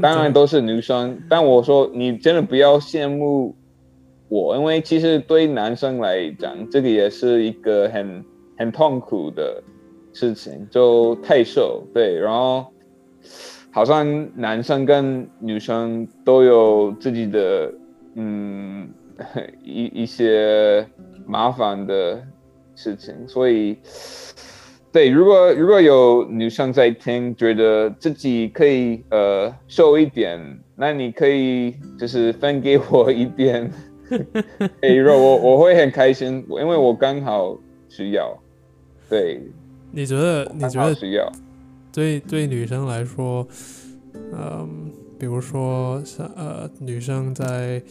[0.00, 3.56] 当然都是女生，但我说你真的不要羡慕
[4.28, 8.24] 我，因为其实对男生来讲，这个也是一个很
[8.58, 9.62] 很痛苦的
[10.12, 11.82] 事情，就太瘦。
[11.94, 12.66] 对，然后
[13.70, 17.72] 好像男生跟女生都有自己的
[18.14, 18.88] 嗯
[19.62, 20.86] 一 一些。
[21.28, 22.22] 麻烦的
[22.76, 23.76] 事情，所以，
[24.92, 30.38] 对，如果如果有女生在听，觉得自己可以呃瘦一点，
[30.76, 33.68] 那你可以就是分给我一点
[34.80, 38.36] 肥肉，我我会很开心，因为我刚好需要。
[39.08, 39.40] 对，
[39.92, 41.30] 你觉得你觉得需要？
[41.92, 43.46] 对对，女生来说，
[44.32, 47.82] 嗯，比如说像呃，女生在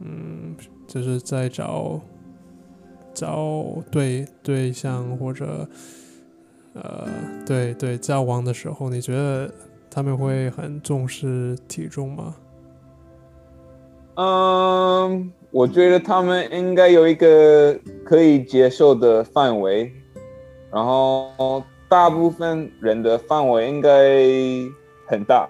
[0.00, 0.54] 嗯，
[0.86, 2.00] 就是在找。
[3.18, 5.66] 找对对象或者，
[6.74, 7.08] 呃，
[7.46, 9.50] 对对交往的时候，你觉得
[9.90, 12.36] 他们会很重视体重吗？
[14.16, 19.92] 嗯，我觉得他们应该有一个可以接受的范围，
[20.72, 23.90] 然后大部分人的范围应该
[25.06, 25.48] 很大，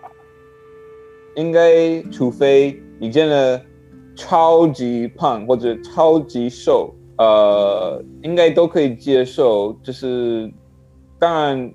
[1.36, 3.60] 应该除非你真的
[4.14, 6.92] 超级胖或者超级瘦。
[7.18, 9.72] 呃，应该都可以接受。
[9.82, 10.52] 就是，
[11.18, 11.72] 当然，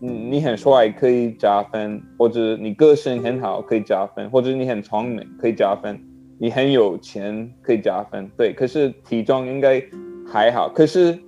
[0.00, 5.98] 嗯，你很帅可以加分，或者你个性很好可以加分，或者你很聪明可以加分，
[6.38, 8.30] 你很有钱可以加分。
[8.36, 9.82] 对，可是体重应该
[10.26, 10.68] 还好。
[10.68, 11.18] 可是，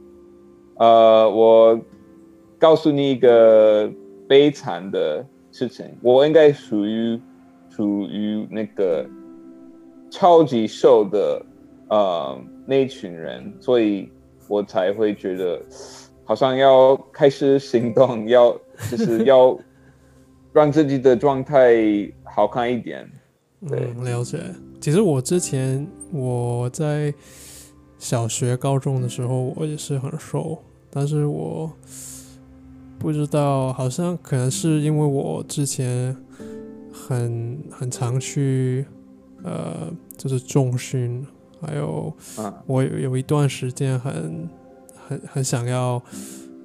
[0.77, 1.81] 呃，我
[2.59, 3.91] 告诉你一个
[4.29, 7.21] 悲惨的事情，我应该属于
[7.69, 9.07] 属于那个
[10.11, 11.47] 超级瘦的，
[11.89, 12.39] 呃。
[12.71, 14.13] 那群人，所以
[14.47, 15.59] 我才会觉得
[16.23, 18.53] 好像要开始行动，要
[18.91, 19.59] 就是要
[20.53, 21.79] 让自己的状态
[22.25, 23.11] 好看一点。
[23.63, 24.39] 嗯，了解。
[24.81, 27.13] 其实我之前我在
[27.99, 30.59] 小学、高中的时候，我也是很瘦，
[30.91, 31.71] 但是我
[32.99, 36.17] 不知道，好像可能是因为我之前
[36.93, 38.87] 很很常去
[39.43, 41.27] 呃，就是重训。
[41.61, 42.15] 还有，
[42.67, 44.49] 我有有一段时间很
[45.09, 46.01] 很很想要，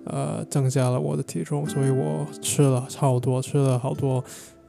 [0.06, 4.24] 呃，增加了我的体重，所以我吃了超多，吃了好多，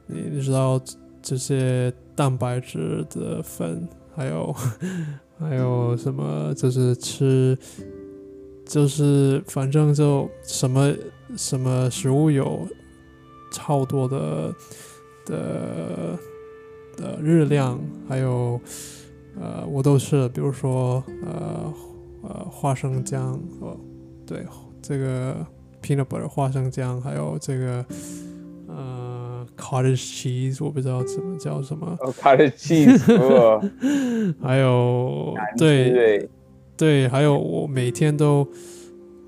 [0.07, 0.81] 你知道
[1.21, 4.55] 这些蛋白质的粉，还有
[5.39, 7.57] 还有什么，就是吃，
[8.65, 10.93] 就是反正就什么
[11.35, 12.67] 什么食物有
[13.51, 14.53] 超多的
[15.25, 16.17] 的
[16.97, 18.59] 的热量，还有。
[19.37, 21.73] 呃，我都吃了，比如说，呃，
[22.23, 23.77] 呃，花生酱，哦，
[24.25, 24.45] 对，
[24.81, 25.45] 这个
[25.81, 27.85] peanut butter 花生酱，还有这个，呃
[29.65, 32.99] ，cottage cheese，我不知道怎么叫什么，cottage cheese，
[34.41, 36.29] 还有，对，
[36.77, 38.47] 对，还有我每天都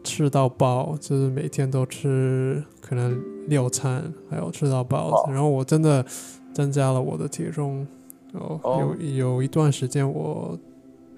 [0.04, 6.06] 吃到饱，就是每天都吃可能六餐，还有吃到饱，然后我真的
[6.54, 7.88] 增加了我的体重。
[8.34, 8.60] 哦，
[9.00, 10.58] 有有一段时间我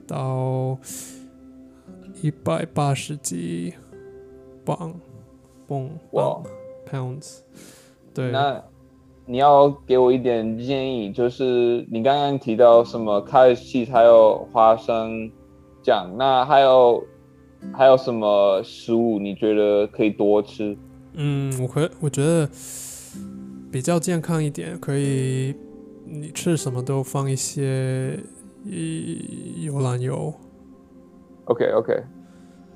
[0.08, 0.78] 到
[2.22, 3.74] 一百八十几
[4.64, 4.94] 磅，
[5.68, 6.44] 磅磅
[6.90, 7.40] pounds。
[8.14, 8.64] 对，那
[9.30, 15.32] 你要给我一点建议，就是你刚刚提到什么开西还有花生
[15.84, 17.04] 酱，那还有
[17.72, 20.76] 还有什么食物你觉得可以多吃？
[21.14, 22.50] 嗯，我可我觉得
[23.72, 25.56] 比较健康一点，可以。
[26.12, 28.20] 你吃什么都放一些
[28.66, 30.34] 一游览油
[31.46, 32.04] ，OK OK，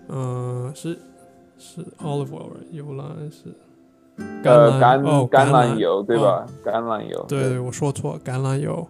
[0.08, 0.95] 呃，是
[1.58, 3.45] 是 olive oil，游览是
[4.43, 6.45] 呃，橄哦橄榄榄油对吧？
[6.64, 8.88] 橄榄油，对对，我说错，橄榄油。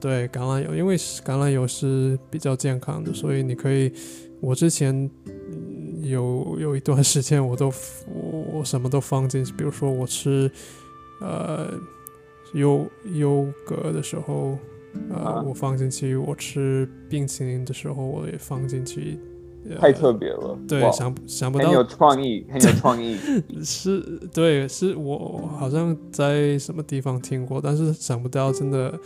[0.00, 3.92] 对，橄榄油，因为橄榄油是比较健康的，所以你可以，
[4.40, 4.94] 我之前
[5.26, 7.66] 嗯有有一段时间我都
[8.08, 10.50] 我我什么都放进去，比如说我吃
[11.20, 11.68] 呃
[12.54, 14.56] 优优格的时候，
[15.10, 19.29] 呃、啊我放进去，我吃冰淇淋的时候我也放进去，呃、
[19.78, 23.16] 太特别了，对，哇想想不到 很有创意，很有创意。
[23.62, 24.00] 是，
[24.32, 28.98] 对，是我好像在什么地方听过，但是想不到真的，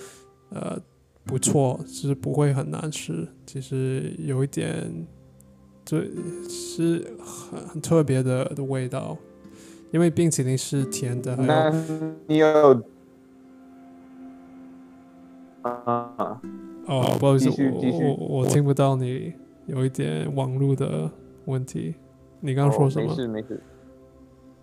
[0.50, 0.78] 呃，
[1.24, 3.26] 不错，就是不会很难吃。
[3.46, 4.90] 其实有一点，
[5.84, 6.08] 对，
[6.48, 9.16] 是很很特别的的味道，
[9.92, 11.72] 因为冰淇淋是甜的，还有那
[12.26, 12.82] 你有
[15.62, 16.40] 啊？
[16.86, 19.32] 哦，不好意思，我我我听不到你，
[19.66, 21.10] 有一点网络的
[21.46, 21.94] 问题。
[22.40, 23.06] 你刚刚说什么？
[23.06, 23.62] 哦没事没事。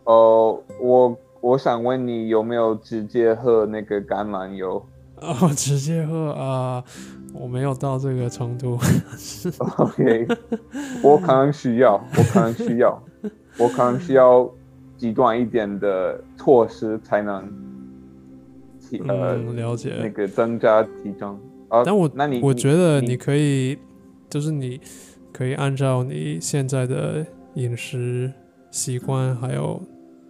[0.03, 4.83] 哦，我我想问你有没有直接喝那个橄榄油
[5.21, 6.83] 哦，直接喝啊、
[7.33, 8.77] 我没有到这个程度。
[9.77, 10.27] OK，
[11.03, 13.03] 我可能需要，我可能需要，
[13.59, 14.49] 我可能需要
[14.97, 17.47] 极端一点的措施才能
[18.79, 19.95] 体呃、嗯，了解。
[20.01, 21.39] 那个增加体重。
[21.69, 23.77] 啊，但我那你我觉得你你可以，
[24.31, 24.81] 就是你
[25.31, 27.23] 可以按照你现在的
[27.53, 28.33] 饮食
[28.71, 29.79] 习惯，还有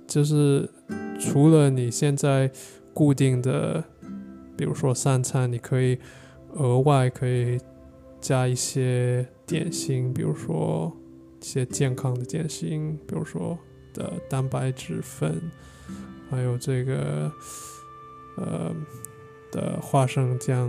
[0.06, 0.70] 就是
[1.18, 2.52] 除了你现在
[2.94, 3.82] 固定的，
[4.58, 5.98] 比如说三餐，你可以
[6.56, 7.58] 额外可以
[8.20, 10.92] 加一些点心，比如说
[11.40, 13.58] 一些健康的点心，比如说
[13.94, 15.40] 的蛋白质粉，
[16.30, 17.32] 还有这个
[18.36, 18.76] 呃
[19.52, 20.68] 的花生酱。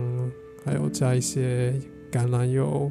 [0.65, 1.73] 还有加一些
[2.09, 2.89] 橄榄油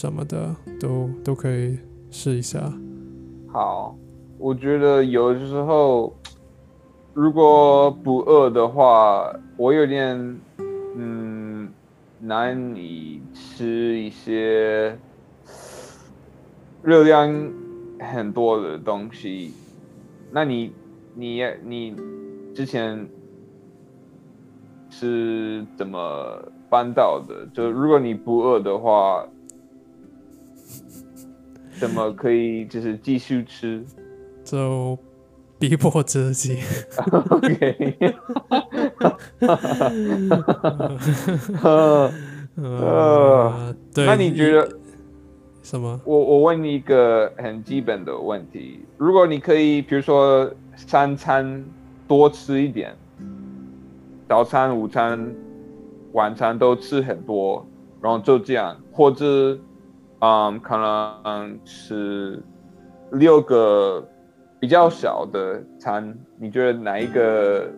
[0.00, 1.76] 什么的，都都可以
[2.08, 2.72] 试一下。
[3.48, 3.96] 好，
[4.38, 6.16] 我觉得有时候
[7.14, 10.38] 如果不饿的话，我有点
[10.94, 11.68] 嗯
[12.20, 14.96] 难以吃一些
[16.80, 17.52] 热量
[17.98, 19.52] 很多的东西。
[20.30, 20.72] 那你
[21.16, 21.96] 你你
[22.54, 23.04] 之前
[24.90, 26.40] 是怎么
[26.70, 27.44] 办到的？
[27.52, 29.26] 就如果你不饿的话，
[31.78, 33.84] 怎么可以就是继续吃
[34.44, 34.98] 就
[35.58, 36.58] 逼迫自己。
[37.30, 37.96] ？OK，
[42.56, 44.06] 呃，对。
[44.06, 44.68] 那你觉得？
[45.62, 46.00] 什么？
[46.04, 51.64] 我我问你一个很基本的问题：如果你可以，比如说三餐
[52.06, 52.96] 多吃一点，
[54.28, 55.34] 早餐、午餐、
[56.12, 57.66] 晚餐都吃很多，
[58.00, 59.58] 然后就这样，或者
[60.20, 62.42] 嗯，可能吃
[63.12, 64.06] 六个
[64.58, 67.70] 比较小的餐，你觉得哪一个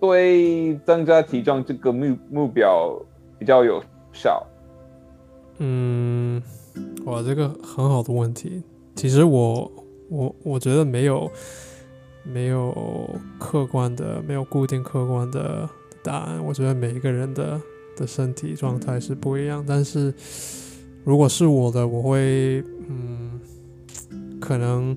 [0.00, 2.96] 对增加体重这个目目标
[3.38, 3.82] 比较有
[4.12, 4.46] 效？
[5.58, 6.42] 嗯，
[7.04, 8.62] 哇，这个很好的问题。
[8.94, 9.72] 其实我
[10.08, 11.30] 我我觉得没有
[12.22, 13.08] 没有
[13.40, 15.68] 客观的，没有固定客观的
[16.02, 16.44] 答案。
[16.44, 17.60] 我觉得每一个人的
[17.96, 20.14] 的身体状态是不一样，但是
[21.04, 23.38] 如果是我的，我会嗯，
[24.40, 24.96] 可能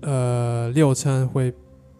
[0.00, 1.52] 呃六餐会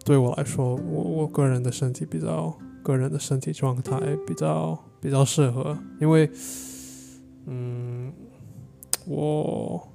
[0.03, 6.29] 对我来说，我我个人的身体比较个人的身体状态比较比较适合，因为
[7.45, 8.11] 嗯，
[9.05, 9.87] 我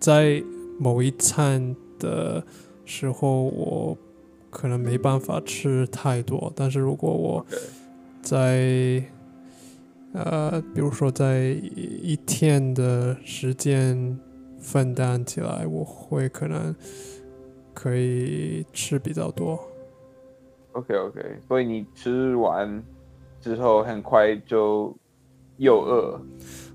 [0.00, 0.42] 在
[0.78, 2.42] 某一餐的
[2.84, 3.96] 时候，我
[4.50, 7.46] 可能没办法吃太多，但是如果我
[8.22, 9.02] 在
[10.14, 14.18] 呃，比如说在一一天的时间
[14.58, 16.74] 分担起来，我会可能
[17.72, 19.58] 可以吃比较多。
[20.72, 22.82] OK OK，所以你吃完
[23.40, 24.94] 之后很快就
[25.56, 26.20] 又饿。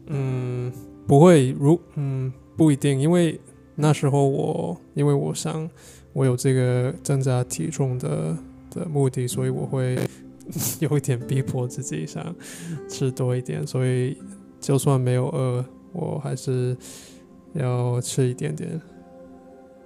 [0.07, 0.71] 嗯，
[1.07, 3.39] 不会，如嗯不一定，因为
[3.75, 5.69] 那时候我因为我想
[6.13, 8.35] 我有这个增加体重的
[8.71, 9.97] 的目的，所以我会
[10.79, 12.35] 有一点逼迫自己想
[12.87, 14.17] 吃多一点，所以
[14.59, 16.75] 就算没有饿，我还是
[17.53, 18.79] 要吃一点点。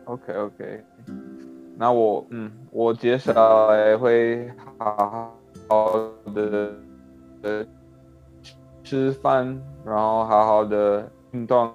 [0.06, 0.84] OK OK，
[1.78, 5.38] 那我嗯，我接下来会好
[5.68, 5.94] 好
[6.34, 6.74] 的
[7.44, 7.66] 呃
[8.84, 9.46] 吃饭，
[9.86, 11.72] 然后好好的运动，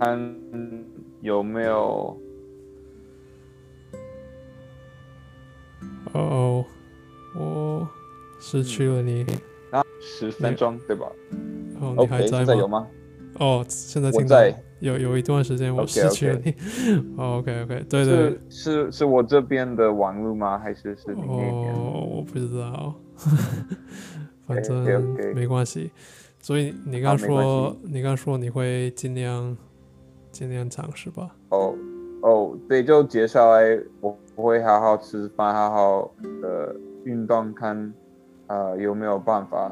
[0.00, 0.34] 看
[1.20, 2.16] 有没有
[6.14, 6.64] 哦哦，
[7.36, 7.88] 我
[8.38, 9.24] 失去了你。
[9.70, 11.06] 啊，十分钟对吧
[11.80, 12.36] 哦，你还在吗？
[12.38, 12.86] 现在有吗？
[13.38, 16.54] 哦，现在听在，有有一段时间我失去了你。
[17.18, 20.58] 哦，OK OK，对对是，是是我这边的网络吗？
[20.58, 21.74] 还是是你那边？
[21.74, 22.94] 哦，我不知道，
[24.46, 24.84] 反正
[25.34, 25.90] 没关系。
[26.40, 29.54] 所以你刚说，你刚说你会尽量
[30.30, 31.36] 尽量尝试吧？
[31.50, 31.74] 哦
[32.22, 36.74] 哦，对，就接下来我我会好好吃饭，好好的
[37.04, 37.92] 运动，看
[38.48, 39.70] 呃有没有办法，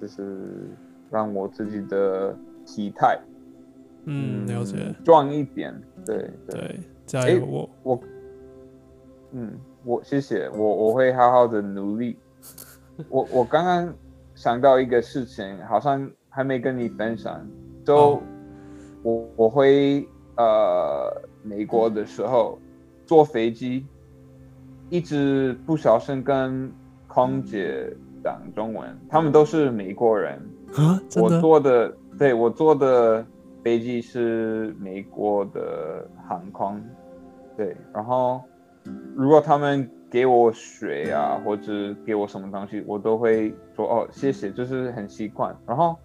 [0.00, 0.68] 就是
[1.10, 3.18] 让我自己的体态
[4.04, 5.74] 嗯，了解，壮一点。
[6.04, 7.44] 对对，加油！
[7.44, 8.00] 我我
[9.32, 9.52] 嗯，
[9.84, 12.16] 我谢谢我我会好好的努力。
[13.10, 13.92] 我我刚刚
[14.34, 17.44] 想到一个事情，好像还没跟你分享，
[17.84, 18.22] 就哦
[19.02, 21.12] 我我会呃
[21.42, 22.58] 美国的时候
[23.04, 23.84] 坐飞机，
[24.88, 26.72] 一直不小心跟
[27.08, 27.92] 空姐
[28.26, 30.34] 讲中文，他们都是美国人，
[30.74, 33.24] 啊，我的坐的，对我坐的
[33.62, 36.82] 飞机是美国的航空，
[37.56, 38.42] 对，然后
[39.14, 45.56] 如果他们给我水啊，或者给我什么东西，我都会说哦谢谢，就是很习惯。
[45.64, 45.96] 然后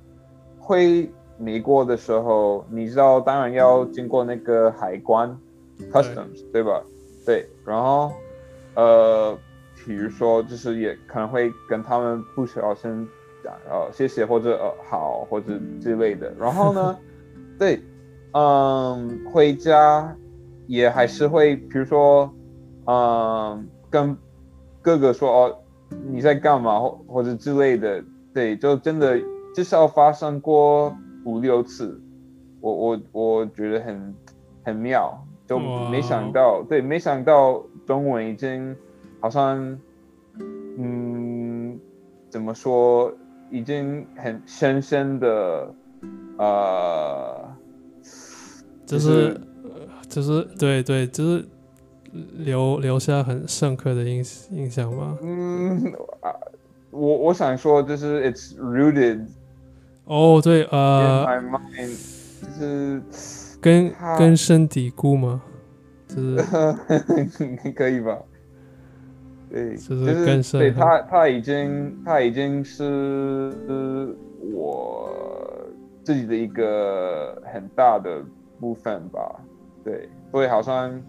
[0.59, 5.35] 回美国的时候，你知道，当然要经过那个海关
[5.91, 6.83] customs，对吧？
[7.25, 8.11] 对，然后
[8.75, 9.35] 呃，
[9.85, 13.07] 比如说就是也可能会跟他们不小心
[13.43, 16.33] 讲呃谢谢或者呃好或者之类的。
[16.39, 16.97] 然后呢，
[17.57, 17.81] 对，
[18.33, 20.15] 嗯，回家
[20.67, 22.31] 也还是会，比如说，
[22.85, 24.15] 嗯，跟
[24.81, 25.57] 哥哥说哦
[26.07, 28.03] 你在干嘛或或者之类的，
[28.33, 29.19] 对，就真的
[29.53, 31.99] 至少发生过五六次，
[32.61, 34.15] 我我我觉得很
[34.63, 35.13] 很妙，
[35.45, 38.75] 就没想到，对，没想到中文已经
[39.21, 39.79] 好像，
[40.77, 41.79] 嗯，
[42.29, 43.13] 怎么说，
[43.51, 45.73] 已经很深深的，
[46.37, 47.55] 呃，
[48.85, 49.71] 就是呃
[50.09, 51.45] 就是对对，就是
[52.37, 55.17] 留留下很深刻的印印象吗？
[55.21, 55.77] 嗯
[56.21, 56.33] 啊，
[56.89, 59.25] 我我想说就是 it's rooted
[60.05, 61.97] 哦，对呃，my mind，
[62.41, 63.01] 就是。
[63.61, 65.39] 根根深蒂固吗？
[66.07, 66.35] 就是
[67.77, 68.17] 可以吧？
[69.51, 73.51] 对，就是是更深对他，他已经，他已经是
[74.53, 75.09] 我
[76.03, 78.23] 自己的一个很大的
[78.59, 79.19] 部分吧。
[79.83, 81.01] 对，所以好像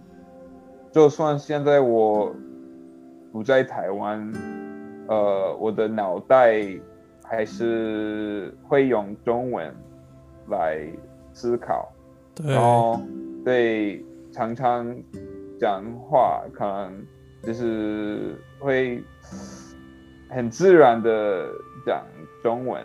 [0.91, 2.35] 就算现在我
[3.31, 4.33] 不在台湾，
[5.07, 6.65] 呃，我的脑袋
[7.23, 9.73] 还是会用中文
[10.49, 10.81] 来
[11.33, 11.93] 思考。
[12.35, 13.01] 对然后
[13.45, 14.95] 对常常
[15.61, 17.07] 讲话，可能
[17.43, 19.03] 就是会
[20.29, 21.49] 很自然的
[21.87, 22.05] 讲
[22.43, 22.85] 中文。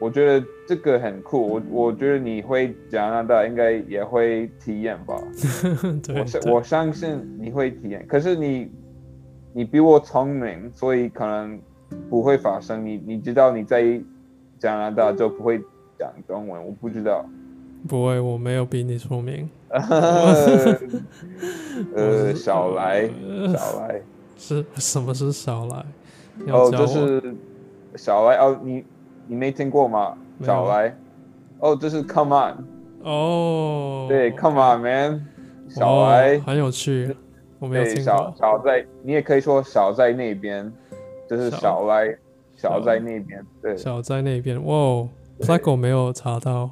[0.00, 5.16] 我觉得这个很酷，我我觉得你会加拿大应该也会体验吧。
[6.14, 8.70] 我相我相信你会体验，可是你
[9.52, 11.60] 你比我聪明，所以可能
[12.08, 12.86] 不会发生。
[12.86, 14.00] 你你知道你在
[14.56, 15.58] 加拿大就不会
[15.98, 17.28] 讲中文，我不知道。
[17.86, 19.48] 不会，我没有比你聪明。
[21.94, 24.00] 呃，少来，呃少来。
[24.36, 25.84] 是什么是少来？
[26.52, 26.70] 哦。
[26.70, 27.34] 就是
[27.96, 28.84] 少来哦，你
[29.26, 30.16] 你没听过吗？
[30.38, 30.96] 没有少来。
[31.60, 32.64] 哦，这是 come on，
[33.02, 35.26] 哦，对，come on man，
[35.68, 36.38] 少哦来。
[36.40, 37.14] 很有趣，
[37.58, 38.34] 我没有，听少过。
[38.38, 40.72] 少在，你也可以说少在那边，
[41.28, 42.06] 就是少少来，
[42.56, 43.44] 少少在那边。
[43.60, 45.08] 对，小在那边，哇哦
[45.40, 46.70] ，Placo 没有查到。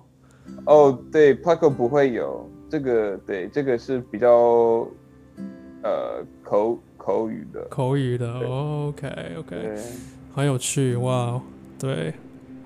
[0.67, 4.87] 哦，对 p a c o 不会有这个，对，这个是比较
[5.83, 7.65] 呃口口语的。
[7.69, 9.77] 口语的对，OK OK，对，
[10.35, 11.43] 很有趣，哇哦，
[11.79, 12.13] 对，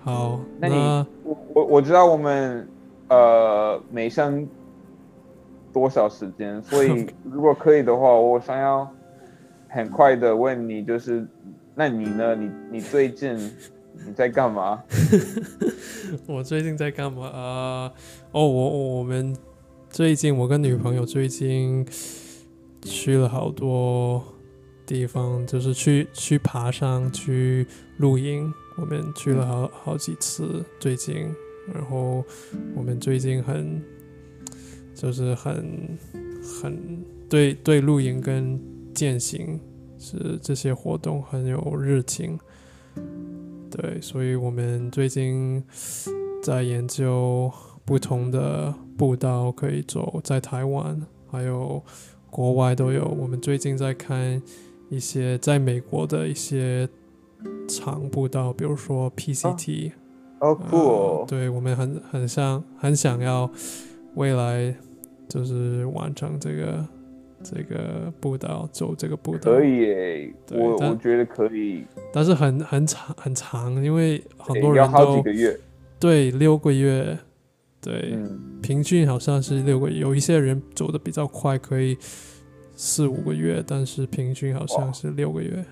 [0.03, 2.67] 好，那你那我我我知道我们
[3.09, 4.47] 呃每上
[5.73, 8.89] 多少时间，所以 如果可以的话，我想要
[9.69, 11.27] 很快的问你，就是
[11.75, 12.35] 那你呢？
[12.35, 13.37] 你你最近
[14.07, 14.83] 你在干嘛？
[16.27, 17.93] 我最近在干嘛啊、
[18.33, 19.37] 哦，我我们
[19.89, 21.87] 最近我跟女朋友最近
[22.83, 24.23] 去了好多
[24.87, 27.67] 地方，就是去去爬山、去
[27.99, 31.33] 露营，我们去了好好几次最近，
[31.73, 32.25] 然后
[32.75, 33.81] 我们最近很
[34.95, 35.97] 就是很
[36.63, 38.59] 很对对露营跟
[38.95, 39.61] 践行
[39.99, 42.39] 是这些活动很有热情。
[43.71, 45.63] 对，所以我们最近
[46.43, 47.51] 在研究
[47.85, 51.01] 不同的步道可以走，在台湾
[51.31, 51.83] 还有
[52.29, 53.05] 国外都有。
[53.05, 54.43] 我们最近在看
[54.89, 56.89] 一些在美国的一些
[57.69, 59.93] 长步道，比如说 PCT，、
[60.41, 63.51] 哦呃，cool，对我们很很想很想要
[64.15, 64.75] 未来
[65.29, 66.85] 就是完成这个
[67.43, 75.59] 这个步道，走这个步道，可以耶，对但我我觉得可以，但是很很长很长，因为很多人都几个月，
[75.99, 77.19] 对六个月，
[77.81, 81.97] 对，嗯，平均好像是六个月，有一些人走的比较快，可以
[82.77, 85.65] 四五个月，但是平均好像是六个月。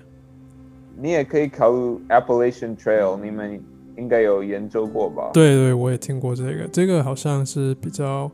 [1.01, 3.61] 你也可以考虑 Appalachian Trail，你们
[3.95, 5.29] 应该有研究过吧？
[5.33, 8.29] 对对，我也听过这个，这个好像是比较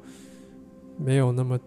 [0.98, 1.60] 没有那么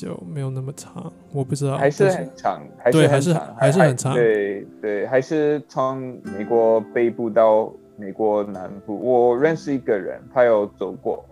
[0.00, 8.98] 久，没有那么长，我不知道，还是很长，还对还是是很长，还是很长对对，还是从美国北部到美国南部。
[8.98, 11.24] 我认识一个人，他有走过，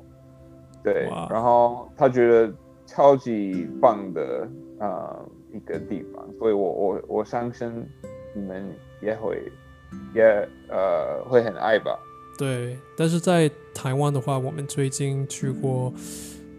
[0.83, 2.53] 对，然后他觉得
[2.87, 4.49] 超级棒的
[4.81, 7.71] 呃一个地方，所以我我我相信
[8.35, 8.69] 你们
[9.01, 9.53] 也会
[10.15, 10.23] 也
[10.69, 11.99] 呃会很爱吧。
[12.39, 15.91] 对，但是在台湾的话，我们最近去过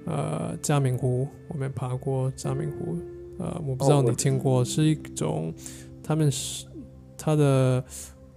[0.08, 2.97] 呃嘉明湖，我们爬过嘉明湖，
[3.39, 5.53] 呃，我不知道你听过，是一种
[6.01, 6.66] 他们是
[7.18, 7.84] 他的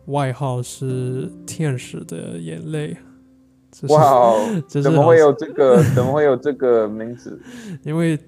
[0.06, 2.96] 外号是天使的眼泪，
[3.88, 5.82] 哇哦， 怎么会有这个？
[5.94, 7.40] 怎么会有这个名字？
[7.84, 8.18] 因为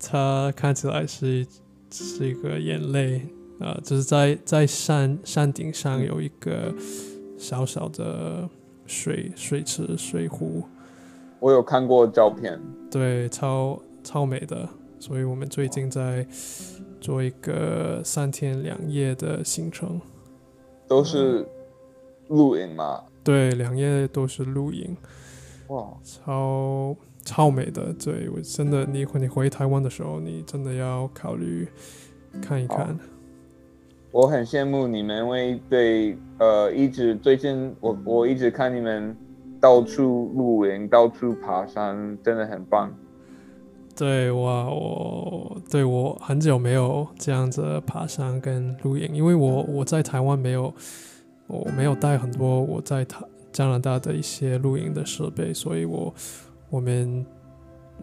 [0.00, 1.46] 它看起来是一
[1.90, 3.20] 是一个眼泪，
[3.60, 6.74] 呃，就是在在山山顶上有一个
[7.36, 8.48] 小小的
[8.86, 10.64] 水水池水湖，
[11.40, 12.60] 我有看过照片。
[12.90, 14.68] 对，超超美的，
[14.98, 16.26] 所以我们最近在
[17.00, 20.00] 做一个三天两夜的行程，
[20.88, 21.46] 都是
[22.28, 23.02] 露营嘛。
[23.22, 24.96] 对，两夜都是露营，
[25.68, 27.92] 哇，超超美的。
[27.92, 31.68] 对我真的，你你回台湾的时候，你真的要考虑
[32.40, 32.98] 看一看。
[34.12, 39.14] 我很羡慕你们，因为对呃，一直最近我我一直看你们
[39.66, 42.88] 到处露营，到处爬山，真的很棒。
[43.96, 50.72] 对哇，我对我很久没有这样子爬山跟露营，因为我我在台湾没有，
[51.48, 56.14] 我没有带很多我在台加拿大的一些露营的设备，所以我
[56.70, 57.26] 我们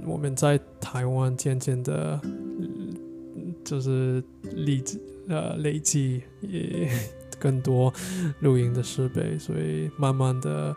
[0.05, 2.20] 我们在台湾渐渐的，
[3.64, 4.22] 就是
[4.66, 6.89] 累积呃累积也
[7.39, 7.93] 更多
[8.41, 10.76] 露营的设备，所以慢慢的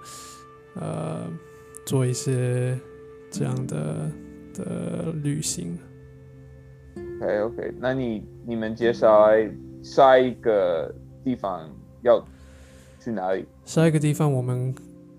[0.80, 1.28] 呃
[1.84, 2.78] 做一些
[3.30, 4.10] 这样的。
[4.56, 5.78] 的旅行。
[7.20, 9.50] OK OK，那你你们接下来
[9.82, 10.90] 下一个
[11.22, 11.70] 地方
[12.00, 12.26] 要
[12.98, 13.44] 去哪里？
[13.66, 14.74] 下一个地方我们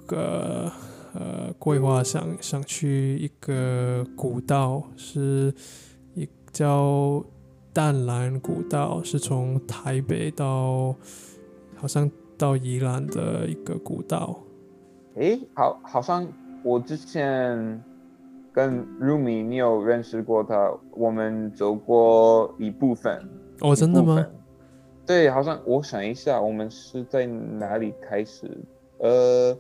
[0.08, 0.72] 呃
[1.14, 5.54] 呃规划想想去一个古道，是
[6.16, 7.24] 一叫
[7.72, 10.96] 淡蓝古道，是从台北到
[11.76, 14.40] 好像到宜兰的一个古道。
[15.18, 16.28] 诶，好，好像
[16.64, 17.84] 我之前
[18.54, 23.20] 跟 Rumi 你有认识过他，我们走过一部分。
[23.62, 24.26] 哦，真的吗？
[25.06, 28.50] 对，好像我想一下，我们是在哪里开始？
[29.00, 29.58] 呃，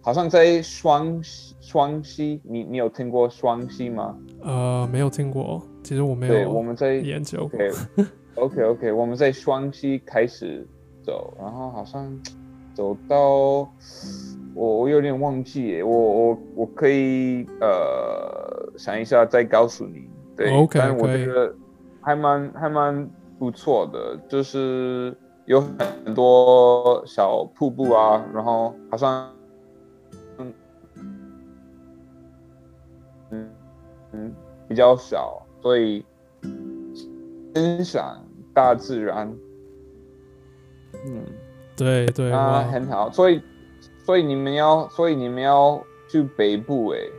[0.00, 4.16] 好像在双溪双溪，你你有听过双溪吗？
[4.42, 7.60] 呃，没有听过，其实我没有对，我们在研究过。
[8.36, 10.66] OK OK OK，我们在双溪开始
[11.04, 12.10] 走，然后好像
[12.74, 13.70] 走到
[14.54, 20.08] 我我有点忘记，我我我可以呃想一下再告诉你。
[20.36, 21.54] 对 OK，但我觉得
[22.00, 29.30] 还蛮还蛮不错的，就是有很多小瀑布啊，然后好像
[30.38, 30.52] 嗯
[33.30, 33.50] 嗯
[34.12, 34.34] 嗯
[34.68, 36.04] 比较小，所以
[37.54, 38.24] 欣赏
[38.54, 39.28] 大自然，
[41.06, 41.24] 嗯，
[41.76, 43.10] 对对，啊，很好。
[43.10, 43.42] 所以，
[44.04, 47.10] 所以你们要，所以你们要去北部诶。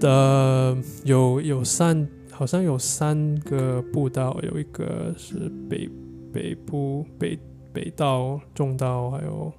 [0.00, 5.88] 的有有三，好像有三个步道，有一个是北
[6.32, 7.38] 北部北
[7.72, 9.52] 北道、中道，还有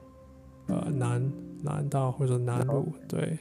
[0.67, 1.31] 呃南
[1.61, 3.37] 南道或者南路，对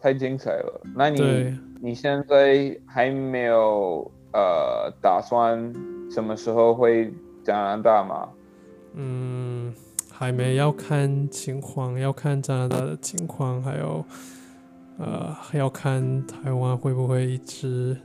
[0.00, 0.80] 太精彩了。
[0.94, 5.72] 那你对，你现在还没有呃打算
[6.10, 7.12] 什么时候回
[7.42, 8.28] 加拿大吗？
[8.94, 9.74] 嗯，
[10.16, 14.04] 还没要看情况，要看加拿大的情况，还有
[14.98, 17.96] 呃还要看台湾会不会一直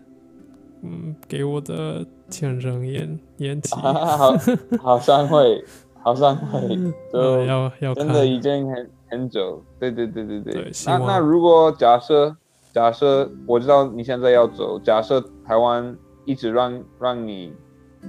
[0.82, 4.36] 嗯给我的签证延延期， 好，
[4.82, 5.64] 好像会，
[6.02, 6.60] 好像会，
[7.14, 9.64] 呃就要要看真的已经很很久。
[9.80, 10.72] 对对对对对。
[10.88, 12.36] 那那如果假设
[12.74, 15.96] 假设我知道你现在要走，假设台湾
[16.26, 17.54] 一直让让你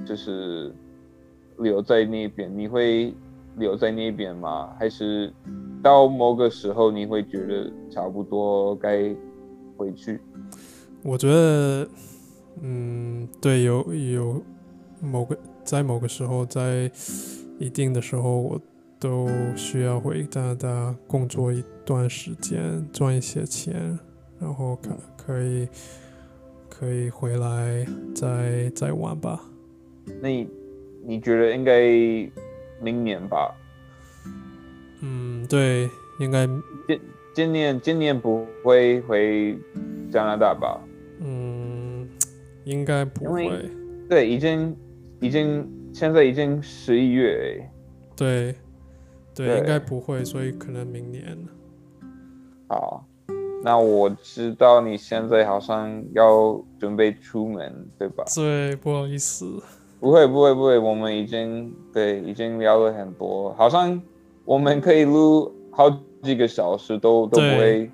[0.07, 0.75] 就是
[1.59, 3.15] 留在那边，你会
[3.57, 4.75] 留在那边吗？
[4.79, 5.33] 还是
[5.83, 9.15] 到某个时候你会觉得差不多该
[9.77, 10.21] 回去？
[11.03, 11.89] 我觉得，
[12.63, 14.43] 嗯，对，有有
[15.01, 16.91] 某个在某个时候，在
[17.59, 18.61] 一定的时候，我
[18.99, 23.99] 都需要回加拿大工作一段时间，赚一些钱，
[24.39, 25.69] 然后可可以
[26.69, 29.41] 可以回来再再玩吧。
[30.21, 30.49] 那你
[31.03, 31.81] 你觉得应该
[32.81, 33.55] 明年吧？
[35.03, 36.47] 嗯，对，应该
[36.87, 37.01] 今
[37.35, 39.59] 今年今年不会回
[40.11, 40.81] 加拿大吧？
[41.21, 42.09] 嗯，
[42.65, 43.71] 应该不会。
[44.09, 44.77] 对，已经
[45.21, 47.73] 已经现在已经十一月哎。
[48.17, 48.55] 对，
[49.35, 51.39] 对对，应该不会，所以可能明年。
[52.69, 53.07] 好，
[53.65, 58.25] 那我知道你现在好像要准备出门，对吧？
[58.35, 59.63] 对，不好意思。
[60.01, 64.01] 不会，不会，不会，我们已经对已经聊了很多，好像
[64.47, 65.91] 我们可以录好
[66.23, 67.91] 几个小时都都不会，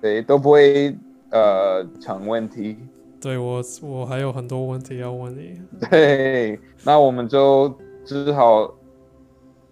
[0.00, 0.96] 对，都不会
[1.30, 2.78] 呃成问题。
[3.20, 5.60] 对我，我还有很多问题要问你。
[5.90, 7.72] 对，那我们就
[8.04, 8.74] 只好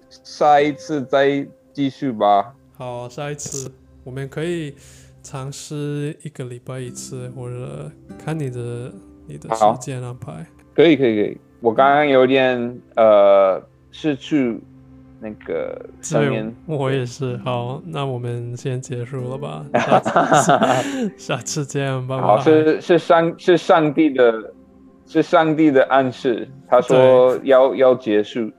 [0.08, 2.54] 下一次再继续吧。
[2.74, 3.72] 好，下一次
[4.04, 4.74] 我们可以
[5.22, 8.92] 尝试一个礼拜一次，或者看你的
[9.26, 10.46] 你的时间安排。
[10.80, 11.38] 可以，可以，可以。
[11.60, 14.58] 我刚刚有点呃失去
[15.20, 16.54] 那个上面。
[16.64, 17.36] 我也是。
[17.44, 19.62] 好，那我们先结束了吧。
[21.18, 22.22] 下次见，拜拜。
[22.22, 24.54] 好，是是上是上帝的，
[25.04, 26.48] 是上帝的暗示。
[26.66, 28.50] 他说要要结束。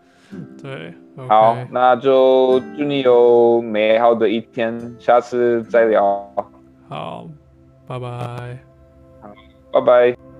[0.61, 0.93] 对。
[1.27, 4.95] 好，那就祝你有美好的一天。
[4.99, 6.05] 下次再聊。
[6.87, 7.27] 好，
[7.87, 8.07] 拜拜。
[9.21, 9.33] 好，
[9.73, 10.30] 拜拜。